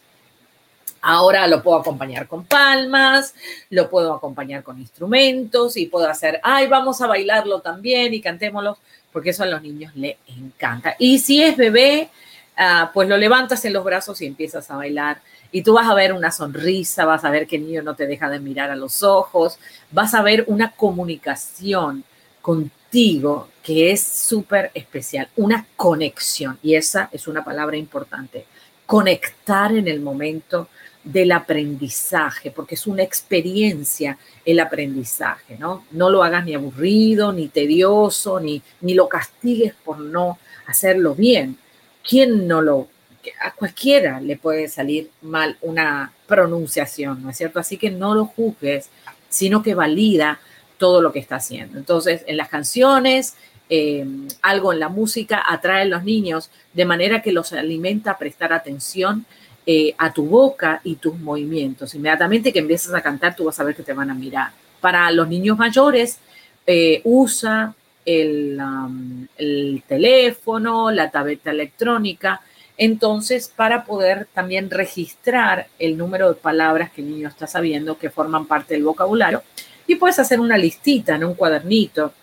Ahora 1.01 1.47
lo 1.47 1.63
puedo 1.63 1.79
acompañar 1.79 2.27
con 2.27 2.45
palmas, 2.45 3.33
lo 3.69 3.89
puedo 3.89 4.13
acompañar 4.13 4.63
con 4.63 4.79
instrumentos 4.79 5.77
y 5.77 5.85
puedo 5.85 6.07
hacer, 6.09 6.39
ay, 6.43 6.67
vamos 6.67 7.01
a 7.01 7.07
bailarlo 7.07 7.61
también 7.61 8.13
y 8.13 8.21
cantémoslo, 8.21 8.77
porque 9.11 9.29
eso 9.29 9.43
a 9.43 9.47
los 9.47 9.61
niños 9.61 9.95
les 9.95 10.17
encanta. 10.27 10.95
Y 10.99 11.19
si 11.19 11.41
es 11.41 11.55
bebé, 11.55 12.09
ah, 12.57 12.91
pues 12.93 13.07
lo 13.07 13.17
levantas 13.17 13.63
en 13.65 13.73
los 13.73 13.83
brazos 13.83 14.21
y 14.21 14.25
empiezas 14.25 14.69
a 14.69 14.75
bailar. 14.75 15.21
Y 15.51 15.63
tú 15.63 15.73
vas 15.73 15.89
a 15.89 15.95
ver 15.95 16.13
una 16.13 16.31
sonrisa, 16.31 17.05
vas 17.05 17.23
a 17.23 17.31
ver 17.31 17.47
que 17.47 17.55
el 17.55 17.65
niño 17.65 17.81
no 17.81 17.95
te 17.95 18.05
deja 18.05 18.29
de 18.29 18.39
mirar 18.39 18.69
a 18.69 18.75
los 18.75 19.01
ojos, 19.01 19.57
vas 19.91 20.13
a 20.13 20.21
ver 20.21 20.43
una 20.47 20.71
comunicación 20.71 22.03
contigo 22.41 23.49
que 23.63 23.91
es 23.91 24.01
súper 24.01 24.71
especial, 24.73 25.29
una 25.37 25.65
conexión. 25.75 26.59
Y 26.61 26.75
esa 26.75 27.09
es 27.11 27.27
una 27.27 27.43
palabra 27.43 27.77
importante, 27.77 28.45
conectar 28.85 29.71
en 29.73 29.87
el 29.87 30.01
momento 30.01 30.67
del 31.03 31.31
aprendizaje, 31.31 32.51
porque 32.51 32.75
es 32.75 32.85
una 32.85 33.03
experiencia 33.03 34.17
el 34.45 34.59
aprendizaje, 34.59 35.57
¿no? 35.57 35.85
No 35.91 36.09
lo 36.09 36.23
hagas 36.23 36.45
ni 36.45 36.53
aburrido, 36.53 37.31
ni 37.31 37.47
tedioso, 37.47 38.39
ni, 38.39 38.61
ni 38.81 38.93
lo 38.93 39.07
castigues 39.07 39.73
por 39.73 39.99
no 39.99 40.37
hacerlo 40.67 41.15
bien. 41.15 41.57
¿Quién 42.07 42.47
no 42.47 42.61
lo, 42.61 42.89
a 43.41 43.53
cualquiera 43.53 44.19
le 44.19 44.37
puede 44.37 44.67
salir 44.67 45.09
mal 45.21 45.57
una 45.61 46.11
pronunciación, 46.27 47.23
¿no 47.23 47.29
es 47.29 47.37
cierto? 47.37 47.59
Así 47.59 47.77
que 47.77 47.91
no 47.91 48.15
lo 48.15 48.25
juzgues, 48.25 48.89
sino 49.29 49.63
que 49.63 49.75
valida 49.75 50.39
todo 50.77 51.01
lo 51.01 51.11
que 51.11 51.19
está 51.19 51.37
haciendo. 51.37 51.77
Entonces, 51.77 52.23
en 52.27 52.37
las 52.37 52.49
canciones, 52.49 53.35
eh, 53.69 54.05
algo 54.41 54.73
en 54.73 54.79
la 54.79 54.89
música 54.89 55.43
atrae 55.47 55.83
a 55.83 55.85
los 55.85 56.03
niños 56.03 56.49
de 56.73 56.85
manera 56.85 57.21
que 57.21 57.31
los 57.31 57.53
alimenta 57.53 58.11
a 58.11 58.17
prestar 58.17 58.51
atención 58.51 59.25
eh, 59.65 59.93
a 59.97 60.11
tu 60.11 60.25
boca 60.25 60.81
y 60.83 60.95
tus 60.95 61.17
movimientos. 61.17 61.93
Inmediatamente 61.95 62.51
que 62.51 62.59
empiezas 62.59 62.93
a 62.93 63.01
cantar, 63.01 63.35
tú 63.35 63.45
vas 63.45 63.59
a 63.59 63.63
ver 63.63 63.75
que 63.75 63.83
te 63.83 63.93
van 63.93 64.09
a 64.09 64.13
mirar. 64.13 64.51
Para 64.81 65.11
los 65.11 65.27
niños 65.27 65.57
mayores, 65.57 66.19
eh, 66.65 67.01
usa 67.03 67.75
el, 68.05 68.59
um, 68.59 69.27
el, 69.37 69.83
teléfono, 69.87 70.91
la 70.91 71.11
tableta 71.11 71.51
electrónica, 71.51 72.41
entonces 72.77 73.51
para 73.53 73.85
poder 73.85 74.27
también 74.33 74.69
registrar 74.69 75.67
el 75.77 75.97
número 75.97 76.29
de 76.29 76.35
palabras 76.35 76.91
que 76.91 77.01
el 77.01 77.11
niño 77.11 77.27
está 77.27 77.45
sabiendo 77.45 77.97
que 77.97 78.09
forman 78.09 78.45
parte 78.45 78.73
del 78.73 78.83
vocabulario 78.83 79.43
y 79.85 79.95
puedes 79.95 80.19
hacer 80.19 80.39
una 80.39 80.57
listita 80.57 81.15
en 81.15 81.23
un 81.25 81.33
cuadernito. 81.33 82.13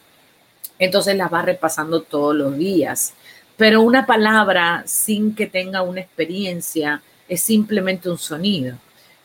Entonces 0.78 1.16
las 1.16 1.30
vas 1.30 1.44
repasando 1.44 2.02
todos 2.02 2.34
los 2.34 2.56
días. 2.56 3.14
Pero 3.56 3.82
una 3.82 4.06
palabra 4.06 4.82
sin 4.86 5.34
que 5.34 5.46
tenga 5.46 5.82
una 5.82 6.00
experiencia 6.00 7.02
es 7.28 7.40
simplemente 7.40 8.08
un 8.08 8.18
sonido. 8.18 8.76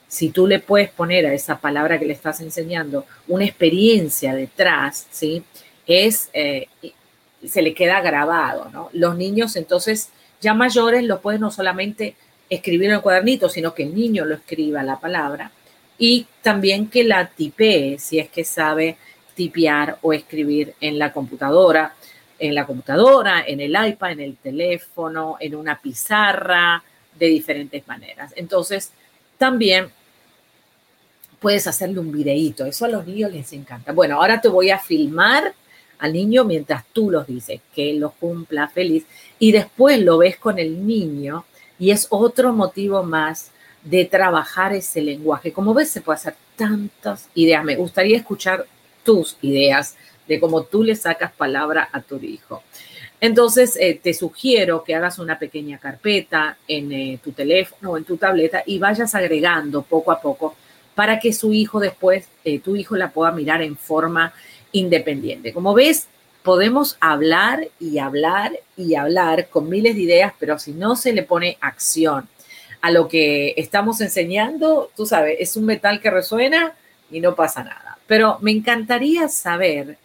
Si 0.08 0.30
tú 0.30 0.48
le 0.48 0.60
puedes 0.60 0.90
poner 0.90 1.26
a 1.26 1.34
esa 1.34 1.60
palabra 1.60 1.98
que 1.98 2.06
le 2.06 2.14
estás 2.14 2.42
enseñando 2.42 3.06
una 3.28 3.46
experiencia 3.46 4.36
detrás, 4.36 5.08
¿sí? 5.10 5.44
Es, 5.88 6.30
eh, 6.34 6.68
se 7.48 7.62
le 7.62 7.74
queda 7.74 8.02
grabado, 8.02 8.70
¿no? 8.72 8.90
Los 8.94 9.16
niños 9.16 9.56
entonces 9.56 10.10
ya 10.42 10.54
mayores 10.54 11.04
lo 11.04 11.22
pueden 11.22 11.42
no 11.42 11.52
solamente 11.52 12.16
escribir 12.50 12.90
en 12.90 12.96
el 12.96 13.02
cuadernito, 13.02 13.48
sino 13.48 13.74
que 13.74 13.84
el 13.84 13.96
niño 13.96 14.26
lo 14.26 14.36
escriba 14.36 14.84
la 14.84 15.00
palabra 15.00 15.52
y 15.98 16.28
también 16.42 16.90
que 16.90 17.04
la 17.04 17.28
tipee 17.28 18.00
si 18.00 18.20
es 18.20 18.30
que 18.30 18.44
sabe 18.44 18.98
tipear 19.36 20.00
o 20.02 20.14
escribir 20.14 20.74
en 20.82 21.00
la 21.00 21.14
computadora, 21.14 21.94
en 22.40 22.56
la 22.56 22.66
computadora, 22.66 23.44
en 23.46 23.62
el 23.62 23.72
iPad, 23.72 24.12
en 24.12 24.20
el 24.20 24.38
teléfono, 24.38 25.38
en 25.40 25.56
una 25.56 25.80
pizarra, 25.80 26.84
de 27.22 27.28
diferentes 27.28 27.88
maneras. 27.88 28.34
Entonces, 28.36 28.92
también 29.38 29.92
puedes 31.40 31.68
hacerle 31.68 32.00
un 32.00 32.12
videíto. 32.12 32.66
Eso 32.66 32.86
a 32.86 32.90
los 32.90 33.06
niños 33.06 33.32
les 33.32 33.54
encanta. 33.54 33.92
Bueno, 33.92 34.16
ahora 34.16 34.42
te 34.42 34.48
voy 34.48 34.72
a 34.72 34.80
filmar 34.80 35.54
al 36.00 36.14
niño 36.14 36.44
mientras 36.46 36.84
tú 36.92 37.12
los 37.12 37.28
dices, 37.28 37.62
que 37.76 37.94
lo 37.94 38.10
cumpla 38.10 38.68
feliz. 38.70 39.06
Y 39.38 39.52
después 39.52 40.02
lo 40.02 40.18
ves 40.18 40.38
con 40.38 40.58
el 40.58 40.88
niño 40.88 41.46
y 41.78 41.92
es 41.92 42.08
otro 42.10 42.54
motivo 42.54 43.04
más 43.04 43.52
de 43.84 44.06
trabajar 44.06 44.74
ese 44.74 45.00
lenguaje. 45.02 45.54
Como 45.54 45.76
ves, 45.76 45.92
se 45.92 46.02
puede 46.02 46.18
hacer 46.18 46.36
tantas 46.56 47.30
ideas. 47.36 47.64
Me 47.64 47.76
gustaría 47.76 48.18
escuchar 48.18 48.66
tus 49.04 49.38
ideas 49.44 49.96
de 50.28 50.40
cómo 50.40 50.64
tú 50.64 50.82
le 50.84 50.96
sacas 50.96 51.32
palabra 51.34 51.88
a 51.92 52.02
tu 52.02 52.18
hijo. 52.18 52.64
Entonces, 53.22 53.78
eh, 53.80 54.00
te 54.02 54.16
sugiero 54.16 54.84
que 54.84 54.96
hagas 54.96 55.20
una 55.20 55.38
pequeña 55.38 55.78
carpeta 55.78 56.58
en 56.68 56.92
eh, 56.92 57.20
tu 57.24 57.34
teléfono 57.34 57.92
o 57.92 57.98
en 57.98 58.04
tu 58.04 58.18
tableta 58.18 58.64
y 58.66 58.80
vayas 58.80 59.14
agregando 59.14 59.84
poco 59.84 60.12
a 60.12 60.20
poco 60.20 60.56
para 60.96 61.20
que 61.20 61.32
su 61.32 61.54
hijo 61.54 61.80
después, 61.80 62.28
eh, 62.44 62.60
tu 62.60 62.76
hijo 62.76 62.98
la 62.98 63.12
pueda 63.12 63.32
mirar 63.32 63.62
en 63.62 63.78
forma 63.78 64.34
independiente. 64.72 65.54
Como 65.54 65.76
ves, 65.76 66.08
podemos 66.42 66.98
hablar 67.00 67.68
y 67.80 68.00
hablar 68.00 68.60
y 68.76 68.96
hablar 68.96 69.50
con 69.50 69.70
miles 69.70 69.96
de 69.96 70.02
ideas, 70.02 70.34
pero 70.40 70.58
si 70.58 70.72
no 70.72 70.96
se 70.96 71.14
le 71.14 71.22
pone 71.22 71.60
acción 71.62 72.28
a 72.82 72.90
lo 72.90 73.08
que 73.08 73.54
estamos 73.56 74.02
enseñando, 74.02 74.90
tú 74.98 75.06
sabes, 75.06 75.38
es 75.40 75.56
un 75.56 75.66
metal 75.66 76.02
que 76.02 76.10
resuena 76.10 76.74
y 77.12 77.20
no 77.20 77.36
pasa 77.36 77.64
nada. 77.64 78.00
Pero 78.08 78.40
me 78.42 78.50
encantaría 78.50 79.30
saber 79.30 79.98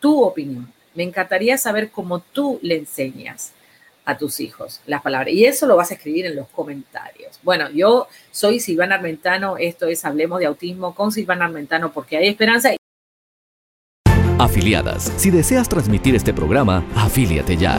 tu 0.00 0.22
opinión 0.22 0.72
me 0.94 1.02
encantaría 1.02 1.58
saber 1.58 1.90
cómo 1.90 2.20
tú 2.20 2.58
le 2.62 2.76
enseñas 2.76 3.52
a 4.04 4.16
tus 4.18 4.40
hijos 4.40 4.80
las 4.86 5.02
palabras. 5.02 5.32
Y 5.32 5.44
eso 5.44 5.66
lo 5.66 5.76
vas 5.76 5.90
a 5.90 5.94
escribir 5.94 6.26
en 6.26 6.36
los 6.36 6.48
comentarios. 6.48 7.38
Bueno, 7.42 7.70
yo 7.70 8.08
soy 8.30 8.60
Silvana 8.60 8.96
Armentano, 8.96 9.56
esto 9.58 9.86
es 9.86 10.04
Hablemos 10.04 10.40
de 10.40 10.46
Autismo 10.46 10.94
con 10.94 11.12
Silvana 11.12 11.44
Armentano 11.44 11.92
porque 11.92 12.16
hay 12.16 12.28
esperanza. 12.28 12.70
Afiliadas, 14.38 15.12
si 15.16 15.30
deseas 15.30 15.68
transmitir 15.68 16.16
este 16.16 16.34
programa, 16.34 16.84
afíliate 16.96 17.56
ya. 17.56 17.78